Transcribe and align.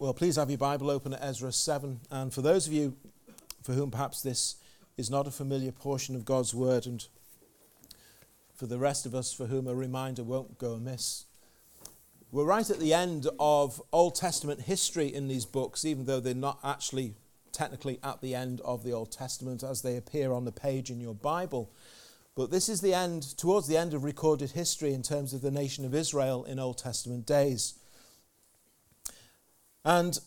Well, 0.00 0.14
please 0.14 0.36
have 0.36 0.48
your 0.48 0.56
Bible 0.56 0.88
open 0.88 1.12
at 1.12 1.22
Ezra 1.22 1.52
7. 1.52 2.00
And 2.10 2.32
for 2.32 2.40
those 2.40 2.66
of 2.66 2.72
you 2.72 2.96
for 3.62 3.74
whom 3.74 3.90
perhaps 3.90 4.22
this 4.22 4.54
is 4.96 5.10
not 5.10 5.26
a 5.26 5.30
familiar 5.30 5.72
portion 5.72 6.16
of 6.16 6.24
God's 6.24 6.54
Word, 6.54 6.86
and 6.86 7.06
for 8.54 8.64
the 8.64 8.78
rest 8.78 9.04
of 9.04 9.14
us 9.14 9.30
for 9.30 9.44
whom 9.44 9.68
a 9.68 9.74
reminder 9.74 10.24
won't 10.24 10.56
go 10.56 10.72
amiss, 10.72 11.26
we're 12.32 12.46
right 12.46 12.70
at 12.70 12.78
the 12.78 12.94
end 12.94 13.28
of 13.38 13.82
Old 13.92 14.14
Testament 14.14 14.62
history 14.62 15.08
in 15.08 15.28
these 15.28 15.44
books, 15.44 15.84
even 15.84 16.06
though 16.06 16.18
they're 16.18 16.32
not 16.32 16.60
actually 16.64 17.16
technically 17.52 17.98
at 18.02 18.22
the 18.22 18.34
end 18.34 18.62
of 18.62 18.82
the 18.84 18.92
Old 18.92 19.12
Testament 19.12 19.62
as 19.62 19.82
they 19.82 19.98
appear 19.98 20.32
on 20.32 20.46
the 20.46 20.50
page 20.50 20.88
in 20.88 20.98
your 20.98 21.14
Bible. 21.14 21.74
But 22.34 22.50
this 22.50 22.70
is 22.70 22.80
the 22.80 22.94
end, 22.94 23.36
towards 23.36 23.68
the 23.68 23.76
end 23.76 23.92
of 23.92 24.02
recorded 24.02 24.52
history 24.52 24.94
in 24.94 25.02
terms 25.02 25.34
of 25.34 25.42
the 25.42 25.50
nation 25.50 25.84
of 25.84 25.94
Israel 25.94 26.44
in 26.44 26.58
Old 26.58 26.78
Testament 26.78 27.26
days. 27.26 27.74
And 29.84 30.18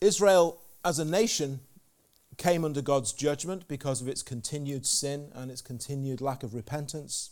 Israel 0.00 0.60
as 0.84 0.98
a 0.98 1.04
nation 1.04 1.60
came 2.36 2.64
under 2.64 2.80
God's 2.80 3.12
judgment 3.12 3.68
because 3.68 4.00
of 4.00 4.08
its 4.08 4.22
continued 4.22 4.86
sin 4.86 5.30
and 5.34 5.50
its 5.50 5.60
continued 5.60 6.20
lack 6.20 6.42
of 6.42 6.54
repentance. 6.54 7.30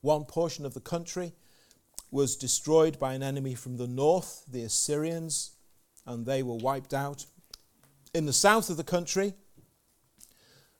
One 0.00 0.24
portion 0.24 0.64
of 0.64 0.74
the 0.74 0.80
country 0.80 1.32
was 2.10 2.36
destroyed 2.36 2.98
by 2.98 3.14
an 3.14 3.22
enemy 3.22 3.54
from 3.54 3.76
the 3.76 3.86
north, 3.86 4.44
the 4.46 4.62
Assyrians, 4.62 5.52
and 6.06 6.26
they 6.26 6.42
were 6.42 6.56
wiped 6.56 6.92
out. 6.92 7.26
In 8.14 8.26
the 8.26 8.32
south 8.32 8.68
of 8.70 8.76
the 8.76 8.84
country, 8.84 9.34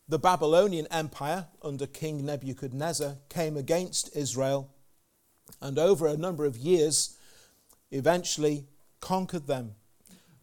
the 0.09 0.19
Babylonian 0.19 0.87
Empire 0.91 1.47
under 1.63 1.87
King 1.87 2.27
Nebuchadnezzar 2.27 3.17
came 3.29 3.57
against 3.57 4.15
Israel 4.15 4.71
and 5.61 5.79
over 5.79 6.07
a 6.07 6.17
number 6.17 6.45
of 6.45 6.57
years 6.57 7.17
eventually 7.93 8.67
conquered 9.01 9.47
them. 9.47 9.77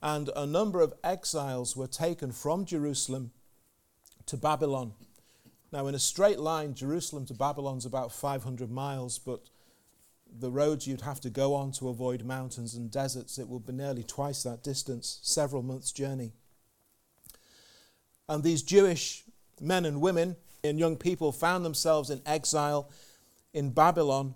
And 0.02 0.30
a 0.36 0.46
number 0.46 0.80
of 0.80 0.94
exiles 1.04 1.76
were 1.76 1.88
taken 1.88 2.32
from 2.32 2.64
Jerusalem 2.64 3.32
to 4.28 4.38
Babylon. 4.38 4.94
Now, 5.74 5.88
in 5.88 5.96
a 5.96 6.00
straight 6.00 6.40
line, 6.40 6.74
Jerusalem 6.74 7.26
to 7.26 7.34
Babylon 7.34 7.78
is 7.78 7.86
about 7.86 8.14
500 8.14 8.72
miles, 8.72 9.20
but 9.20 9.50
the 10.32 10.50
roads 10.50 10.88
you'd 10.88 11.02
have 11.02 11.20
to 11.22 11.30
go 11.30 11.54
on 11.54 11.72
to 11.74 11.90
avoid 11.90 12.24
mountains 12.24 12.76
and 12.76 12.90
deserts, 12.90 13.38
it 13.38 13.48
would 13.50 13.66
be 13.66 13.74
nearly 13.74 14.04
twice 14.04 14.44
that 14.44 14.64
distance, 14.64 15.20
several 15.22 15.62
months' 15.62 15.92
journey. 15.92 16.32
And 18.28 18.44
these 18.44 18.62
Jewish 18.62 19.26
men 19.60 19.86
and 19.86 20.02
women 20.02 20.38
and 20.64 20.80
young 20.80 20.96
people 20.96 21.32
found 21.32 21.66
themselves 21.66 22.10
in 22.10 22.22
exile 22.26 22.90
in 23.54 23.72
Babylon 23.72 24.36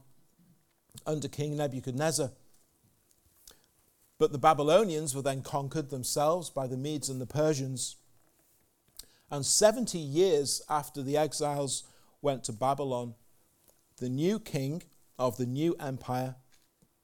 under 1.06 1.28
King 1.28 1.58
Nebuchadnezzar. 1.58 2.32
But 4.24 4.32
the 4.32 4.38
Babylonians 4.38 5.14
were 5.14 5.22
then 5.22 5.42
conquered 5.42 5.90
themselves 5.90 6.50
by 6.50 6.66
the 6.66 6.78
Medes 6.78 7.10
and 7.10 7.20
the 7.20 7.26
Persians. 7.26 7.98
And 9.30 9.46
70 9.46 9.98
years 9.98 10.62
after 10.70 11.02
the 11.02 11.18
exiles 11.18 11.84
went 12.22 12.46
to 12.46 12.54
Babylon, 12.54 13.16
the 13.98 14.08
new 14.08 14.40
king 14.40 14.84
of 15.20 15.36
the 15.36 15.46
new 15.46 15.76
empire, 15.78 16.36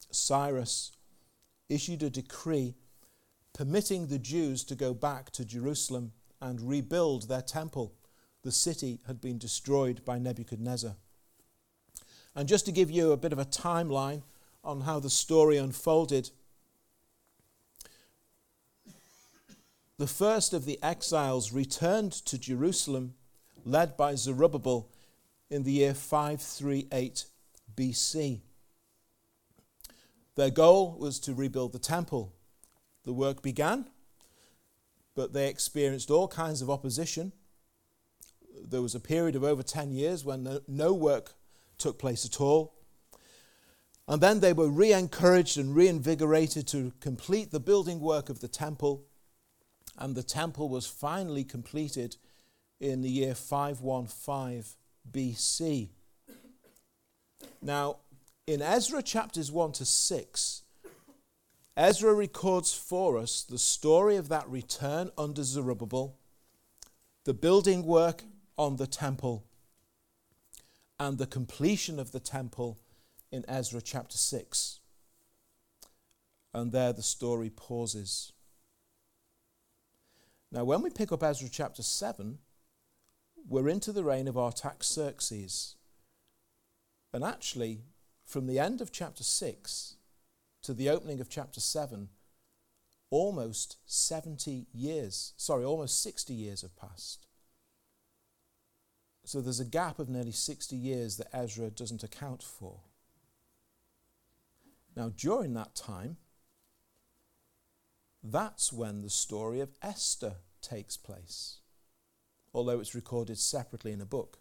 Cyrus, 0.10 0.94
issued 1.68 2.04
a 2.04 2.10
decree 2.10 2.76
permitting 3.52 4.08
the 4.08 4.18
Jews 4.18 4.64
to 4.64 4.74
go 4.76 4.94
back 4.94 5.30
to 5.32 5.44
Jerusalem 5.44 6.14
and 6.40 6.70
rebuild 6.70 7.28
their 7.28 7.42
temple. 7.42 7.96
The 8.44 8.54
city 8.54 9.02
had 9.08 9.20
been 9.20 9.38
destroyed 9.38 10.06
by 10.06 10.20
Nebuchadnezzar. 10.20 10.96
And 12.34 12.48
just 12.48 12.66
to 12.68 12.72
give 12.72 12.90
you 12.90 13.12
a 13.12 13.18
bit 13.18 13.34
of 13.34 13.40
a 13.40 13.46
timeline 13.46 14.22
on 14.64 14.80
how 14.80 15.02
the 15.02 15.10
story 15.10 15.58
unfolded, 15.58 16.30
the 20.00 20.08
first 20.08 20.54
of 20.54 20.64
the 20.64 20.82
exiles 20.82 21.52
returned 21.52 22.14
to 22.14 22.40
Jerusalem, 22.40 23.16
led 23.66 23.98
by 23.98 24.16
Zerubbabel, 24.16 24.90
in 25.50 25.64
the 25.64 25.74
year 25.74 25.94
538 25.94 27.26
BC. 27.76 28.40
Their 30.36 30.52
goal 30.52 30.96
was 30.98 31.20
to 31.20 31.34
rebuild 31.34 31.74
the 31.74 31.80
temple. 31.80 32.34
The 33.04 33.12
work 33.12 33.42
began, 33.42 33.88
but 35.16 35.34
they 35.34 35.50
experienced 35.50 36.10
all 36.10 36.30
kinds 36.30 36.62
of 36.62 36.70
opposition. 36.70 37.34
There 38.64 38.82
was 38.82 38.96
a 38.96 39.02
period 39.02 39.36
of 39.36 39.44
over 39.44 39.64
10 39.64 39.92
years 39.92 40.24
when 40.24 40.62
no 40.66 40.94
work 40.94 41.34
took 41.78 42.00
place 42.00 42.26
at 42.26 42.40
all. 42.40 42.74
And 44.08 44.22
then 44.22 44.40
they 44.40 44.54
were 44.54 44.70
re 44.70 44.94
encouraged 44.94 45.58
and 45.58 45.76
reinvigorated 45.76 46.68
to 46.68 46.94
complete 47.02 47.52
the 47.52 47.60
building 47.60 48.00
work 48.00 48.30
of 48.30 48.40
the 48.40 48.48
temple 48.48 49.09
and 50.00 50.16
the 50.16 50.24
temple 50.24 50.70
was 50.70 50.88
finally 50.88 51.44
completed 51.44 52.16
in 52.80 53.02
the 53.02 53.10
year 53.10 53.36
515 53.36 54.64
BC. 55.12 55.90
Now, 57.62 57.98
in 58.48 58.62
Ezra 58.62 59.04
chapters 59.04 59.52
1 59.52 59.74
to 59.74 59.86
6, 59.86 60.64
Ezra 61.76 62.14
records 62.14 62.74
for 62.74 63.18
us 63.18 63.44
the 63.44 63.60
story 63.60 64.16
of 64.16 64.30
that 64.30 64.48
return 64.50 65.12
under 65.18 65.44
Zerubbabel, 65.44 66.16
the 67.26 67.34
building 67.34 67.86
work 67.86 68.24
on 68.58 68.78
the 68.78 68.88
temple, 68.88 69.44
and 70.98 71.18
the 71.18 71.28
completion 71.28 72.00
of 72.00 72.12
the 72.12 72.20
temple 72.20 72.78
in 73.32 73.44
Ezra 73.48 73.82
chapter 73.82 74.18
6. 74.18 74.80
And 76.54 76.72
there 76.72 76.94
the 76.94 77.04
story 77.04 77.50
pauses. 77.50 78.32
Now, 80.52 80.64
when 80.64 80.82
we 80.82 80.90
pick 80.90 81.12
up 81.12 81.24
Ezra 81.24 81.48
chapter 81.52 81.84
7, 81.84 82.40
we're 83.48 83.70
into 83.70 83.92
the 83.92 84.04
reign 84.04 84.28
of 84.28 84.38
Artaxerxes. 84.38 85.76
And 87.14 87.24
actually, 87.24 87.84
from 88.26 88.48
the 88.48 88.60
end 88.60 88.82
of 88.82 88.92
chapter 88.92 89.24
6 89.24 89.96
to 90.64 90.74
the 90.74 90.90
opening 90.90 91.20
of 91.20 91.30
chapter 91.30 91.60
7, 91.60 92.10
almost 93.12 93.78
70 93.86 94.68
years, 94.74 95.34
sorry, 95.38 95.64
almost 95.64 96.02
60 96.02 96.34
years 96.34 96.62
have 96.62 96.76
passed. 96.76 97.28
So 99.26 99.42
there's 99.42 99.60
a 99.60 99.66
gap 99.66 100.00
of 100.00 100.10
nearly 100.10 100.32
60 100.32 100.76
years 100.76 101.18
that 101.18 101.28
Ezra 101.32 101.70
doesn't 101.70 102.04
account 102.04 102.42
for. 102.42 102.80
Now, 104.96 105.10
during 105.16 105.54
that 105.54 105.76
time, 105.76 106.18
that's 108.24 108.74
when 108.74 109.02
the 109.02 109.10
story 109.10 109.62
of 109.62 109.70
Esther 109.82 110.36
takes 110.62 110.98
place, 110.98 111.60
although 112.54 112.80
it's 112.80 112.96
recorded 112.96 113.38
separately 113.38 113.92
in 113.92 114.02
a 114.02 114.06
book. 114.06 114.40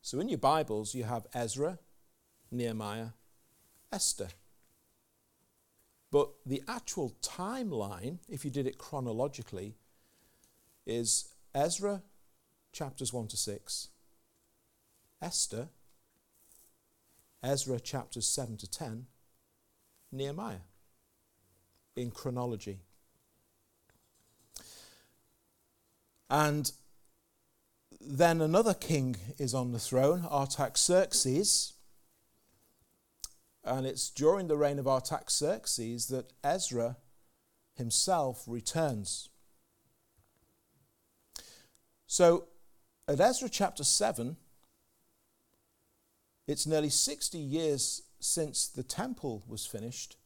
So 0.00 0.20
in 0.20 0.28
your 0.28 0.38
Bibles, 0.38 0.94
you 0.94 1.04
have 1.04 1.26
Ezra, 1.34 1.78
Nehemiah, 2.50 3.08
Esther. 3.92 4.28
But 6.10 6.30
the 6.46 6.62
actual 6.66 7.16
timeline, 7.20 8.18
if 8.28 8.44
you 8.44 8.50
did 8.50 8.66
it 8.66 8.78
chronologically, 8.78 9.74
is 10.86 11.28
Ezra 11.54 12.02
chapters 12.72 13.12
1 13.12 13.28
to 13.28 13.36
6, 13.36 13.88
Esther, 15.20 15.68
Ezra 17.42 17.78
chapters 17.78 18.26
7 18.26 18.56
to 18.56 18.70
10, 18.70 19.06
Nehemiah 20.10 20.60
in 21.98 22.10
chronology. 22.10 22.80
And 26.30 26.70
then 28.00 28.40
another 28.40 28.74
king 28.74 29.16
is 29.38 29.54
on 29.54 29.72
the 29.72 29.78
throne, 29.78 30.26
Artaxerxes. 30.30 31.72
And 33.64 33.86
it's 33.86 34.10
during 34.10 34.48
the 34.48 34.56
reign 34.56 34.78
of 34.78 34.86
Artaxerxes 34.86 36.06
that 36.06 36.32
Ezra 36.44 36.96
himself 37.74 38.44
returns. 38.46 39.30
So 42.06 42.48
at 43.06 43.20
Ezra 43.20 43.48
chapter 43.48 43.84
7, 43.84 44.36
it's 46.46 46.66
nearly 46.66 46.88
60 46.88 47.38
years 47.38 48.02
since 48.20 48.68
the 48.68 48.82
temple 48.82 49.44
was 49.46 49.66
finished, 49.66 50.16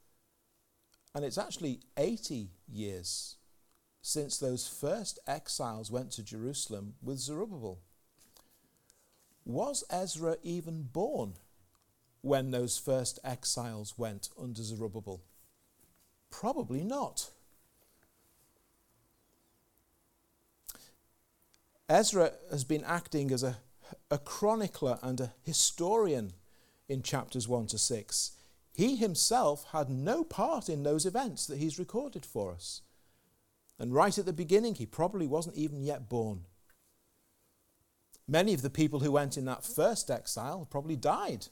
and 1.15 1.25
it's 1.25 1.39
actually 1.39 1.81
80 1.97 2.51
years 2.69 3.37
since 4.01 4.39
those 4.39 4.67
first 4.67 5.19
exiles 5.27 5.91
went 5.91 6.11
to 6.13 6.23
Jerusalem 6.23 6.95
with 7.03 7.19
Zerubbabel. 7.19 7.79
Was 9.45 9.85
Ezra 9.91 10.37
even 10.43 10.83
born 10.83 11.35
when 12.21 12.51
those 12.51 12.79
first 12.79 13.19
exiles 13.25 13.95
went 13.97 14.29
under 14.41 14.63
Zerubbabel? 14.63 15.21
Probably 16.31 16.83
not. 16.83 17.31
Ezra 21.89 22.33
has 22.51 22.65
been 22.65 22.85
acting 22.85 23.31
as 23.33 23.43
a, 23.43 23.59
a 24.11 24.19
chronicler 24.19 24.99
and 25.03 25.21
a 25.21 25.33
historian 25.43 26.33
in 26.89 27.03
chapters 27.03 27.47
1 27.47 27.67
to 27.67 27.79
6. 27.79 28.33
He 28.73 28.97
himself 28.97 29.67
had 29.73 29.91
no 29.91 30.25
part 30.25 30.69
in 30.69 30.83
those 30.83 31.05
events 31.05 31.47
that 31.47 31.59
he's 31.59 31.79
recorded 31.79 32.25
for 32.25 32.53
us. 32.53 32.81
And 33.79 33.95
right 33.95 34.17
at 34.17 34.27
the 34.27 34.33
beginning, 34.33 34.77
he 34.77 34.87
probably 34.87 35.27
wasn't 35.27 35.57
even 35.57 35.83
yet 35.83 36.09
born. 36.09 36.47
Many 38.27 38.55
of 38.55 38.63
the 38.63 38.71
people 38.71 39.01
who 39.01 39.13
went 39.13 39.37
in 39.37 39.45
that 39.45 39.65
first 39.65 40.11
exile 40.11 40.67
probably 40.71 40.97
died. 40.97 41.49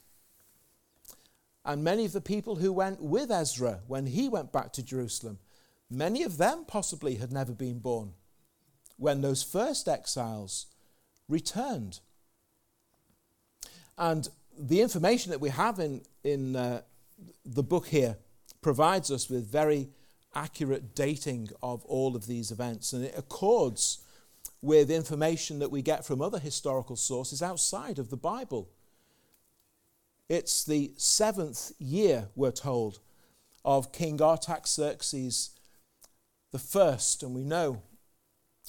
And 1.63 1.83
many 1.83 2.05
of 2.05 2.13
the 2.13 2.21
people 2.21 2.55
who 2.55 2.73
went 2.73 3.01
with 3.01 3.31
Ezra 3.31 3.81
when 3.85 4.07
he 4.07 4.27
went 4.27 4.51
back 4.51 4.73
to 4.73 4.83
Jerusalem, 4.83 5.39
many 5.89 6.23
of 6.23 6.37
them 6.37 6.65
possibly 6.65 7.15
had 7.15 7.31
never 7.31 7.53
been 7.53 7.79
born 7.79 8.13
when 8.97 9.21
those 9.21 9.43
first 9.43 9.87
exiles 9.87 10.67
returned. 11.27 11.99
And 13.97 14.27
the 14.57 14.81
information 14.81 15.31
that 15.31 15.41
we 15.41 15.49
have 15.49 15.79
in, 15.79 16.01
in 16.23 16.55
uh, 16.55 16.81
the 17.45 17.63
book 17.63 17.87
here 17.87 18.17
provides 18.61 19.11
us 19.11 19.29
with 19.29 19.51
very 19.51 19.89
accurate 20.33 20.95
dating 20.95 21.49
of 21.61 21.83
all 21.85 22.15
of 22.15 22.27
these 22.27 22.51
events, 22.51 22.93
and 22.93 23.03
it 23.03 23.13
accords 23.17 23.99
with 24.61 24.91
information 24.91 25.59
that 25.59 25.71
we 25.71 25.81
get 25.81 26.05
from 26.05 26.21
other 26.21 26.39
historical 26.39 26.95
sources 26.95 27.41
outside 27.41 27.99
of 27.99 28.09
the 28.09 28.17
Bible. 28.17 28.69
It's 30.29 30.63
the 30.63 30.93
seventh 30.95 31.73
year, 31.79 32.29
we're 32.35 32.51
told, 32.51 32.99
of 33.65 33.91
King 33.91 34.21
Artaxerxes 34.21 35.51
the 36.51 36.59
first, 36.59 37.23
and 37.23 37.33
we 37.33 37.43
know 37.43 37.81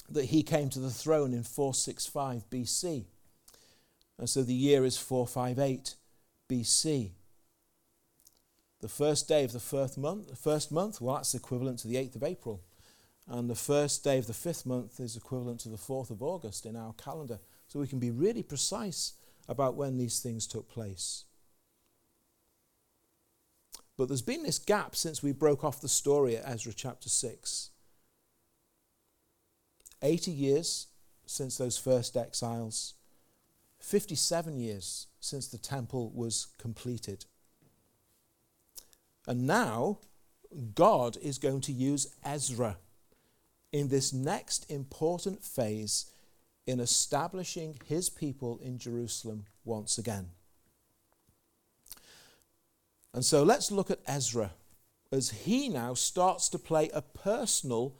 that 0.09 0.25
he 0.25 0.43
came 0.43 0.69
to 0.69 0.79
the 0.79 0.89
throne 0.89 1.33
in 1.33 1.43
465 1.43 2.49
BC. 2.49 3.05
And 4.17 4.29
so 4.29 4.43
the 4.43 4.53
year 4.53 4.85
is 4.85 4.97
458 4.97 5.95
BC. 6.49 7.11
The 8.83 8.89
first 8.89 9.29
day 9.29 9.45
of 9.45 9.53
the 9.53 9.61
first 9.61 9.97
month, 9.97 10.27
the 10.29 10.35
first 10.35 10.69
month, 10.69 10.99
well, 10.99 11.15
that's 11.15 11.33
equivalent 11.33 11.79
to 11.79 11.87
the 11.87 11.95
8th 11.95 12.17
of 12.17 12.23
April. 12.23 12.59
And 13.29 13.49
the 13.49 13.55
first 13.55 14.03
day 14.03 14.17
of 14.17 14.27
the 14.27 14.33
fifth 14.33 14.65
month 14.65 14.99
is 14.99 15.15
equivalent 15.15 15.61
to 15.61 15.69
the 15.69 15.77
4th 15.77 16.09
of 16.09 16.21
August 16.21 16.65
in 16.65 16.75
our 16.75 16.91
calendar. 16.91 17.39
So 17.69 17.79
we 17.79 17.87
can 17.87 17.99
be 17.99 18.11
really 18.11 18.43
precise 18.43 19.13
about 19.47 19.75
when 19.75 19.97
these 19.97 20.19
things 20.19 20.45
took 20.45 20.67
place. 20.67 21.23
But 23.97 24.09
there's 24.09 24.21
been 24.21 24.43
this 24.43 24.59
gap 24.59 24.97
since 24.97 25.23
we 25.23 25.31
broke 25.31 25.63
off 25.63 25.79
the 25.79 25.87
story 25.87 26.35
at 26.35 26.45
Ezra 26.45 26.73
chapter 26.73 27.07
6. 27.07 27.69
80 30.01 30.29
years 30.29 30.87
since 31.25 31.57
those 31.57 31.77
first 31.77 32.17
exiles, 32.17 32.95
57 33.79 34.57
years 34.57 35.07
since 35.21 35.47
the 35.47 35.57
temple 35.57 36.11
was 36.13 36.47
completed. 36.57 37.23
And 39.27 39.47
now, 39.47 39.99
God 40.75 41.17
is 41.21 41.37
going 41.37 41.61
to 41.61 41.71
use 41.71 42.13
Ezra 42.23 42.77
in 43.71 43.87
this 43.87 44.13
next 44.13 44.69
important 44.69 45.43
phase 45.43 46.11
in 46.65 46.79
establishing 46.79 47.79
his 47.85 48.09
people 48.09 48.59
in 48.61 48.77
Jerusalem 48.77 49.45
once 49.65 49.97
again. 49.97 50.29
And 53.13 53.23
so 53.23 53.43
let's 53.43 53.71
look 53.71 53.91
at 53.91 53.99
Ezra 54.07 54.51
as 55.11 55.29
he 55.29 55.69
now 55.69 55.93
starts 55.93 56.49
to 56.49 56.59
play 56.59 56.89
a 56.93 57.01
personal 57.01 57.95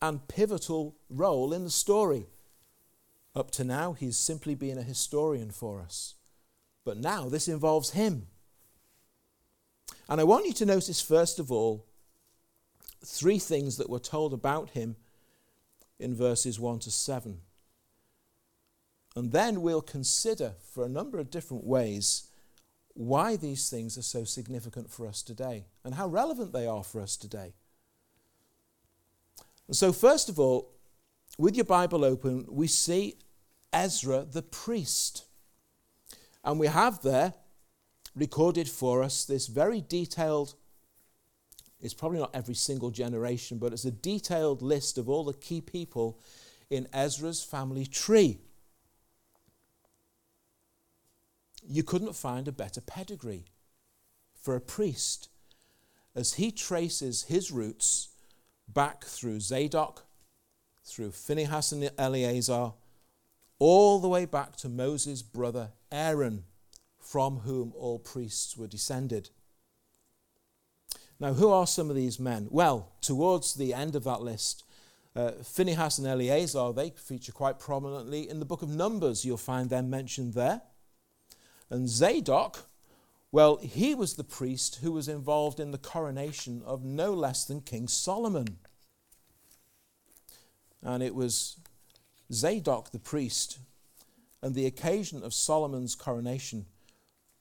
and 0.00 0.26
pivotal 0.28 0.96
role 1.10 1.52
in 1.52 1.64
the 1.64 1.70
story. 1.70 2.26
Up 3.34 3.50
to 3.52 3.64
now, 3.64 3.92
he's 3.92 4.16
simply 4.16 4.54
been 4.54 4.78
a 4.78 4.82
historian 4.82 5.50
for 5.50 5.80
us. 5.80 6.14
But 6.84 6.96
now 6.96 7.28
this 7.28 7.48
involves 7.48 7.90
him. 7.90 8.28
And 10.08 10.20
I 10.20 10.24
want 10.24 10.46
you 10.46 10.52
to 10.54 10.66
notice, 10.66 11.00
first 11.00 11.38
of 11.38 11.50
all, 11.50 11.84
three 13.04 13.38
things 13.38 13.76
that 13.76 13.90
were 13.90 13.98
told 13.98 14.32
about 14.32 14.70
him 14.70 14.96
in 15.98 16.14
verses 16.14 16.60
1 16.60 16.80
to 16.80 16.90
7. 16.90 17.40
And 19.16 19.32
then 19.32 19.62
we'll 19.62 19.82
consider, 19.82 20.54
for 20.72 20.84
a 20.84 20.88
number 20.88 21.18
of 21.18 21.30
different 21.30 21.64
ways, 21.64 22.28
why 22.94 23.36
these 23.36 23.68
things 23.68 23.98
are 23.98 24.02
so 24.02 24.24
significant 24.24 24.90
for 24.90 25.06
us 25.06 25.22
today 25.22 25.64
and 25.84 25.94
how 25.94 26.06
relevant 26.06 26.52
they 26.52 26.66
are 26.66 26.84
for 26.84 27.00
us 27.00 27.16
today. 27.16 27.54
And 29.66 29.76
so, 29.76 29.92
first 29.92 30.28
of 30.28 30.38
all, 30.38 30.70
with 31.38 31.56
your 31.56 31.64
Bible 31.64 32.04
open, 32.04 32.46
we 32.48 32.66
see 32.66 33.16
Ezra 33.72 34.24
the 34.24 34.42
priest. 34.42 35.24
And 36.44 36.60
we 36.60 36.68
have 36.68 37.02
there 37.02 37.34
recorded 38.16 38.68
for 38.68 39.02
us 39.02 39.24
this 39.24 39.46
very 39.46 39.82
detailed, 39.82 40.54
it's 41.80 41.94
probably 41.94 42.18
not 42.18 42.34
every 42.34 42.54
single 42.54 42.90
generation, 42.90 43.58
but 43.58 43.72
it's 43.72 43.84
a 43.84 43.90
detailed 43.90 44.62
list 44.62 44.96
of 44.96 45.08
all 45.08 45.24
the 45.24 45.34
key 45.34 45.60
people 45.60 46.18
in 46.70 46.88
Ezra's 46.92 47.44
family 47.44 47.84
tree. 47.86 48.38
You 51.68 51.82
couldn't 51.82 52.16
find 52.16 52.48
a 52.48 52.52
better 52.52 52.80
pedigree 52.80 53.44
for 54.40 54.56
a 54.56 54.60
priest 54.60 55.28
as 56.14 56.34
he 56.34 56.50
traces 56.50 57.24
his 57.24 57.50
roots 57.50 58.08
back 58.68 59.04
through 59.04 59.40
Zadok, 59.40 60.06
through 60.84 61.10
Phinehas 61.10 61.72
and 61.72 61.90
Eleazar, 61.98 62.72
all 63.58 63.98
the 63.98 64.08
way 64.08 64.24
back 64.24 64.56
to 64.56 64.68
Moses' 64.68 65.22
brother 65.22 65.72
Aaron 65.90 66.44
from 67.06 67.38
whom 67.38 67.72
all 67.76 67.98
priests 67.98 68.56
were 68.56 68.66
descended. 68.66 69.30
Now, 71.20 71.34
who 71.34 71.50
are 71.50 71.66
some 71.66 71.88
of 71.88 71.96
these 71.96 72.18
men? 72.18 72.48
Well, 72.50 72.92
towards 73.00 73.54
the 73.54 73.72
end 73.72 73.94
of 73.94 74.04
that 74.04 74.22
list, 74.22 74.64
uh, 75.14 75.32
Phinehas 75.42 75.98
and 75.98 76.06
Eleazar, 76.06 76.72
they 76.72 76.90
feature 76.90 77.32
quite 77.32 77.58
prominently 77.58 78.28
in 78.28 78.40
the 78.40 78.44
book 78.44 78.60
of 78.60 78.68
Numbers. 78.68 79.24
You'll 79.24 79.38
find 79.38 79.70
them 79.70 79.88
mentioned 79.88 80.34
there. 80.34 80.62
And 81.70 81.88
Zadok, 81.88 82.68
well, 83.32 83.56
he 83.56 83.94
was 83.94 84.14
the 84.14 84.24
priest 84.24 84.80
who 84.82 84.92
was 84.92 85.08
involved 85.08 85.58
in 85.58 85.70
the 85.70 85.78
coronation 85.78 86.62
of 86.66 86.84
no 86.84 87.14
less 87.14 87.44
than 87.44 87.60
King 87.60 87.88
Solomon. 87.88 88.58
And 90.82 91.02
it 91.02 91.14
was 91.14 91.56
Zadok 92.32 92.90
the 92.90 92.98
priest 92.98 93.58
and 94.42 94.54
the 94.54 94.66
occasion 94.66 95.22
of 95.22 95.32
Solomon's 95.32 95.94
coronation 95.94 96.66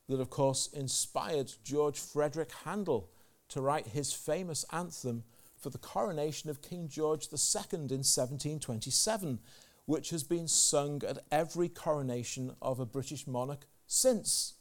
that, 0.08 0.20
of 0.20 0.30
course, 0.30 0.68
inspired 0.74 1.52
George 1.64 2.00
Frederick 2.00 2.52
Handel 2.64 3.10
to 3.50 3.62
write 3.62 3.88
his 3.88 4.14
famous 4.14 4.66
anthem 4.72 5.24
for 5.58 5.70
the 5.70 5.78
coronation 5.78 6.50
of 6.50 6.62
King 6.62 6.88
George 6.88 7.28
II 7.32 7.80
in 7.80 8.04
1727, 8.04 9.40
which 9.86 10.10
has 10.12 10.24
been 10.24 10.48
sung 10.48 11.02
at 11.08 11.20
every 11.32 11.70
coronation 11.70 12.56
of 12.62 12.80
a 12.80 12.86
British 12.86 13.26
monarch 13.26 13.66
since. 13.88 14.54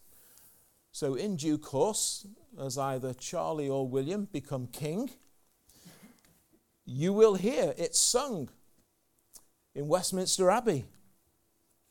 So, 0.93 1.15
in 1.15 1.37
due 1.37 1.59
course, 1.59 2.27
as 2.59 2.79
either 2.79 3.13
Charlie 3.15 3.69
or 3.69 3.89
William 3.89 4.29
become 4.31 4.69
king, 4.69 5.11
you 6.87 7.13
will 7.13 7.35
hear 7.35 7.75
it 7.77 7.97
sung 7.97 8.49
in 9.75 9.89
Westminster 9.89 10.51
Abbey 10.51 10.85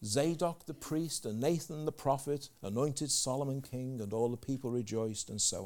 Zadok 0.04 0.66
the 0.66 0.74
priest 0.74 1.26
and 1.26 1.40
Nathan 1.40 1.86
the 1.86 1.92
prophet 1.92 2.50
anointed 2.62 3.10
Solomon 3.12 3.62
king, 3.62 4.02
and 4.02 4.14
all 4.14 4.30
the 4.30 4.38
people 4.38 4.70
rejoiced, 4.72 5.30
and 5.30 5.42
so 5.42 5.66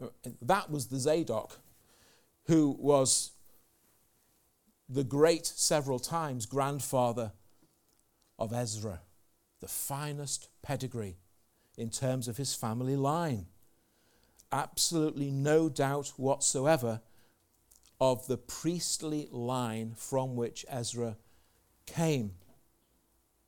on. 0.00 0.10
That 0.42 0.70
was 0.70 0.86
the 0.86 0.98
Zadok 0.98 1.58
who 2.46 2.76
was 2.78 3.32
the 4.88 5.04
great, 5.04 5.46
several 5.46 5.98
times, 5.98 6.46
grandfather 6.46 7.32
of 8.38 8.52
Ezra, 8.52 9.00
the 9.60 9.68
finest 9.68 10.48
pedigree 10.62 11.18
in 11.76 11.90
terms 11.90 12.28
of 12.28 12.36
his 12.36 12.54
family 12.54 12.96
line. 12.96 13.46
Absolutely 14.50 15.30
no 15.30 15.68
doubt 15.68 16.14
whatsoever 16.16 17.02
of 18.00 18.26
the 18.28 18.38
priestly 18.38 19.28
line 19.30 19.92
from 19.96 20.36
which 20.36 20.64
Ezra 20.68 21.16
came. 21.88 22.32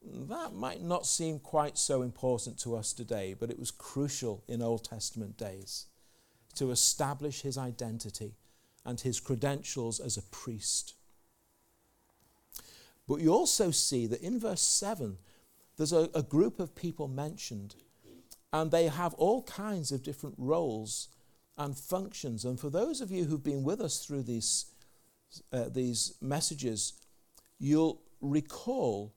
That 0.02 0.54
might 0.54 0.82
not 0.82 1.06
seem 1.06 1.38
quite 1.38 1.76
so 1.76 2.02
important 2.02 2.58
to 2.60 2.74
us 2.74 2.92
today, 2.92 3.34
but 3.38 3.50
it 3.50 3.58
was 3.58 3.70
crucial 3.70 4.42
in 4.48 4.62
Old 4.62 4.84
Testament 4.84 5.36
days 5.36 5.86
to 6.54 6.70
establish 6.70 7.42
his 7.42 7.58
identity 7.58 8.34
and 8.84 9.00
his 9.00 9.20
credentials 9.20 10.00
as 10.00 10.16
a 10.16 10.22
priest. 10.22 10.94
But 13.06 13.20
you 13.20 13.32
also 13.32 13.70
see 13.70 14.06
that 14.06 14.22
in 14.22 14.40
verse 14.40 14.62
7, 14.62 15.18
there's 15.76 15.92
a, 15.92 16.08
a, 16.14 16.22
group 16.22 16.60
of 16.60 16.74
people 16.74 17.08
mentioned, 17.08 17.74
and 18.52 18.70
they 18.70 18.86
have 18.86 19.14
all 19.14 19.42
kinds 19.42 19.92
of 19.92 20.02
different 20.02 20.34
roles 20.38 21.08
and 21.58 21.76
functions. 21.76 22.44
And 22.44 22.58
for 22.58 22.70
those 22.70 23.00
of 23.00 23.10
you 23.10 23.24
who've 23.24 23.42
been 23.42 23.64
with 23.64 23.80
us 23.80 24.04
through 24.04 24.22
these, 24.22 24.66
uh, 25.52 25.68
these 25.68 26.14
messages, 26.20 26.94
you'll 27.58 28.00
recall 28.20 29.14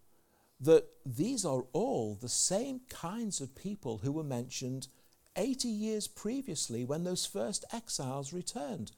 that 0.60 0.86
these 1.05 1.43
are 1.43 1.63
all 1.74 2.15
the 2.15 2.29
same 2.29 2.81
kinds 2.89 3.41
of 3.41 3.55
people 3.55 4.00
who 4.03 4.12
were 4.12 4.24
mentioned 4.24 4.88
80 5.36 5.67
years 5.67 6.07
previously 6.07 6.86
when 6.86 7.03
those 7.03 7.25
first 7.25 7.65
exiles 7.74 8.33
returned, 8.33 8.91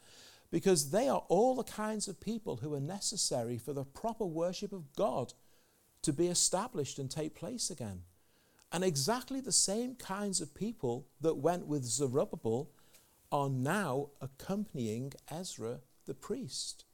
because 0.51 0.91
they 0.91 1.09
are 1.09 1.23
all 1.27 1.55
the 1.55 1.63
kinds 1.63 2.07
of 2.07 2.19
people 2.19 2.57
who 2.57 2.73
are 2.73 2.79
necessary 2.79 3.57
for 3.57 3.73
the 3.73 3.83
proper 3.83 4.25
worship 4.25 4.71
of 4.71 4.93
God 4.95 5.33
to 6.01 6.13
be 6.13 6.27
established 6.27 6.99
and 6.99 7.09
take 7.09 7.35
place 7.35 7.69
again. 7.69 8.01
And 8.71 8.83
exactly 8.83 9.39
the 9.39 9.51
same 9.51 9.95
kinds 9.95 10.41
of 10.41 10.53
people 10.53 11.07
that 11.21 11.37
went 11.37 11.65
with 11.65 11.83
Zerubbabel 11.83 12.69
are 13.31 13.49
now 13.49 14.09
accompanying 14.21 15.13
Ezra 15.31 15.79
the 16.05 16.13
priest. 16.13 16.85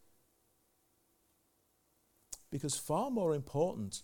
Because 2.52 2.78
far 2.78 3.10
more 3.10 3.34
important 3.34 4.02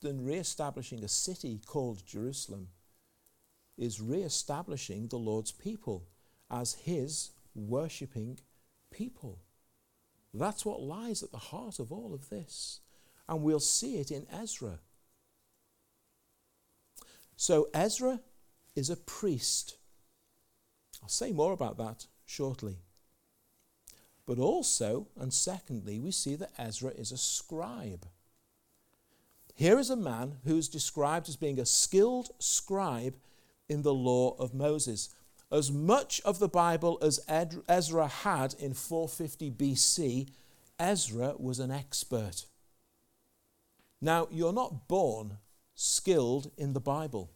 than 0.00 0.24
re 0.24 0.34
establishing 0.34 1.02
a 1.04 1.08
city 1.08 1.60
called 1.66 2.06
Jerusalem 2.06 2.68
is 3.76 4.00
re 4.00 4.22
establishing 4.22 5.08
the 5.08 5.16
Lord's 5.16 5.52
people 5.52 6.06
as 6.50 6.74
his 6.74 7.30
worshipping 7.54 8.38
people. 8.90 9.40
That's 10.32 10.66
what 10.66 10.82
lies 10.82 11.22
at 11.22 11.30
the 11.30 11.38
heart 11.38 11.78
of 11.78 11.92
all 11.92 12.12
of 12.12 12.28
this. 12.28 12.80
And 13.28 13.42
we'll 13.42 13.60
see 13.60 13.96
it 13.96 14.10
in 14.10 14.26
Ezra. 14.30 14.80
So, 17.36 17.68
Ezra 17.72 18.20
is 18.76 18.90
a 18.90 18.96
priest. 18.96 19.76
I'll 21.02 21.08
say 21.08 21.32
more 21.32 21.52
about 21.52 21.78
that 21.78 22.06
shortly. 22.26 22.78
But 24.26 24.38
also, 24.38 25.08
and 25.18 25.32
secondly, 25.32 25.98
we 25.98 26.10
see 26.10 26.34
that 26.36 26.52
Ezra 26.58 26.90
is 26.90 27.12
a 27.12 27.18
scribe. 27.18 28.06
Here 29.54 29.78
is 29.78 29.90
a 29.90 29.96
man 29.96 30.38
who's 30.44 30.68
described 30.68 31.28
as 31.28 31.36
being 31.36 31.60
a 31.60 31.66
skilled 31.66 32.30
scribe 32.38 33.16
in 33.68 33.82
the 33.82 33.94
law 33.94 34.34
of 34.38 34.54
Moses. 34.54 35.14
As 35.52 35.70
much 35.70 36.20
of 36.24 36.38
the 36.38 36.48
Bible 36.48 36.98
as 37.02 37.20
Ezra 37.68 38.08
had 38.08 38.54
in 38.58 38.74
450 38.74 39.50
BC, 39.50 40.28
Ezra 40.78 41.34
was 41.38 41.60
an 41.60 41.70
expert. 41.70 42.46
Now, 44.00 44.26
you're 44.30 44.52
not 44.52 44.88
born 44.88 45.38
skilled 45.74 46.50
in 46.56 46.72
the 46.72 46.80
Bible. 46.80 47.30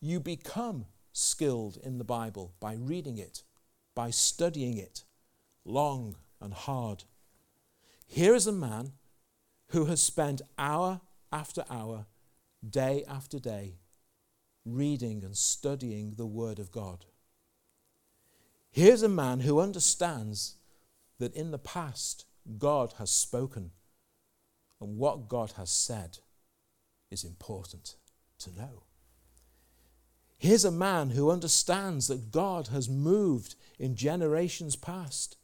You 0.00 0.20
become 0.20 0.86
skilled 1.12 1.78
in 1.82 1.98
the 1.98 2.04
Bible 2.04 2.54
by 2.60 2.74
reading 2.74 3.18
it, 3.18 3.42
by 3.94 4.10
studying 4.10 4.76
it 4.76 5.02
long 5.64 6.16
and 6.40 6.52
hard. 6.52 7.04
Here 8.06 8.34
is 8.34 8.46
a 8.46 8.52
man 8.52 8.92
who 9.68 9.86
has 9.86 10.02
spent 10.02 10.42
hour 10.58 11.00
after 11.32 11.64
hour, 11.70 12.06
day 12.68 13.04
after 13.08 13.38
day, 13.38 13.78
reading 14.64 15.24
and 15.24 15.36
studying 15.36 16.14
the 16.14 16.26
Word 16.26 16.58
of 16.58 16.70
God. 16.70 17.06
Here's 18.70 19.02
a 19.02 19.08
man 19.08 19.40
who 19.40 19.60
understands 19.60 20.56
that 21.18 21.34
in 21.34 21.50
the 21.50 21.58
past 21.58 22.26
God 22.58 22.94
has 22.98 23.10
spoken, 23.10 23.70
and 24.80 24.98
what 24.98 25.28
God 25.28 25.52
has 25.56 25.70
said 25.70 26.18
is 27.10 27.24
important 27.24 27.96
to 28.40 28.54
know. 28.54 28.82
Here's 30.36 30.64
a 30.64 30.70
man 30.70 31.10
who 31.10 31.30
understands 31.30 32.08
that 32.08 32.30
God 32.30 32.68
has 32.68 32.88
moved 32.88 33.54
in 33.78 33.94
generations 33.96 34.76
past 34.76 35.36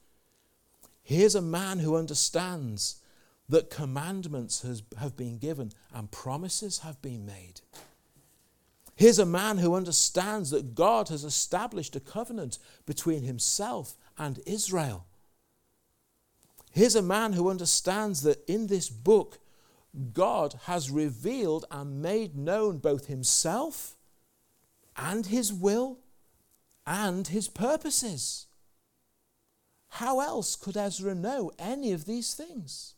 Here's 1.10 1.34
a 1.34 1.42
man 1.42 1.80
who 1.80 1.96
understands 1.96 3.00
that 3.48 3.68
commandments 3.68 4.62
has, 4.62 4.84
have 4.96 5.16
been 5.16 5.38
given 5.38 5.72
and 5.92 6.08
promises 6.08 6.78
have 6.78 7.02
been 7.02 7.26
made. 7.26 7.62
Here's 8.94 9.18
a 9.18 9.26
man 9.26 9.58
who 9.58 9.74
understands 9.74 10.50
that 10.50 10.76
God 10.76 11.08
has 11.08 11.24
established 11.24 11.96
a 11.96 12.00
covenant 12.00 12.60
between 12.86 13.24
himself 13.24 13.98
and 14.16 14.38
Israel. 14.46 15.04
Here's 16.70 16.94
a 16.94 17.02
man 17.02 17.32
who 17.32 17.50
understands 17.50 18.22
that 18.22 18.48
in 18.48 18.68
this 18.68 18.88
book, 18.88 19.40
God 20.12 20.60
has 20.66 20.92
revealed 20.92 21.64
and 21.72 22.00
made 22.00 22.36
known 22.36 22.78
both 22.78 23.06
himself 23.06 23.96
and 24.96 25.26
his 25.26 25.52
will 25.52 25.98
and 26.86 27.26
his 27.26 27.48
purposes. 27.48 28.46
How 29.90 30.20
else 30.20 30.56
could 30.56 30.76
Ezra 30.76 31.14
know 31.14 31.52
any 31.58 31.92
of 31.92 32.06
these 32.06 32.34
things? 32.34 32.94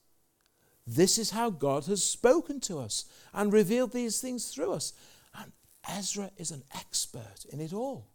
This 0.87 1.19
is 1.19 1.31
how 1.31 1.51
God 1.51 1.87
has 1.87 2.03
spoken 2.03 2.61
to 2.61 2.79
us 2.79 3.05
and 3.33 3.53
revealed 3.53 3.93
these 3.93 4.21
things 4.21 4.49
through 4.49 4.73
us. 4.73 4.93
And 5.35 5.53
Ezra 5.89 6.31
is 6.37 6.51
an 6.51 6.65
expert 6.75 7.47
in 7.51 7.61
it 7.61 7.73
all. 7.73 8.09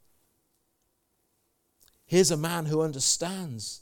Here's 2.06 2.32
a 2.32 2.38
man 2.38 2.66
who 2.66 2.82
understands 2.82 3.82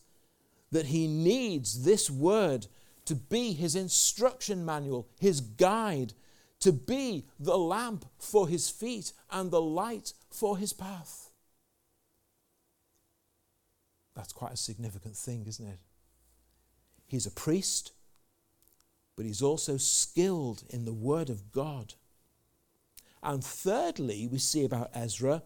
that 0.71 0.87
he 0.87 1.07
needs 1.07 1.83
this 1.83 2.09
word 2.09 2.67
to 3.05 3.15
be 3.15 3.53
his 3.53 3.75
instruction 3.75 4.65
manual, 4.65 5.07
his 5.19 5.41
guide, 5.41 6.13
to 6.59 6.71
be 6.71 7.25
the 7.39 7.57
lamp 7.57 8.05
for 8.17 8.47
his 8.47 8.69
feet 8.69 9.13
and 9.29 9.51
the 9.51 9.61
light 9.61 10.13
for 10.29 10.57
his 10.57 10.73
path. 10.73 11.24
That's 14.15 14.33
quite 14.33 14.53
a 14.53 14.57
significant 14.57 15.15
thing, 15.15 15.45
isn't 15.47 15.67
it? 15.67 15.79
He's 17.05 17.25
a 17.25 17.31
priest, 17.31 17.91
but 19.15 19.25
he's 19.25 19.41
also 19.41 19.77
skilled 19.77 20.63
in 20.69 20.85
the 20.85 20.93
Word 20.93 21.29
of 21.29 21.51
God. 21.51 21.93
And 23.21 23.43
thirdly, 23.43 24.27
we 24.27 24.37
see 24.37 24.63
about 24.63 24.91
Ezra, 24.93 25.43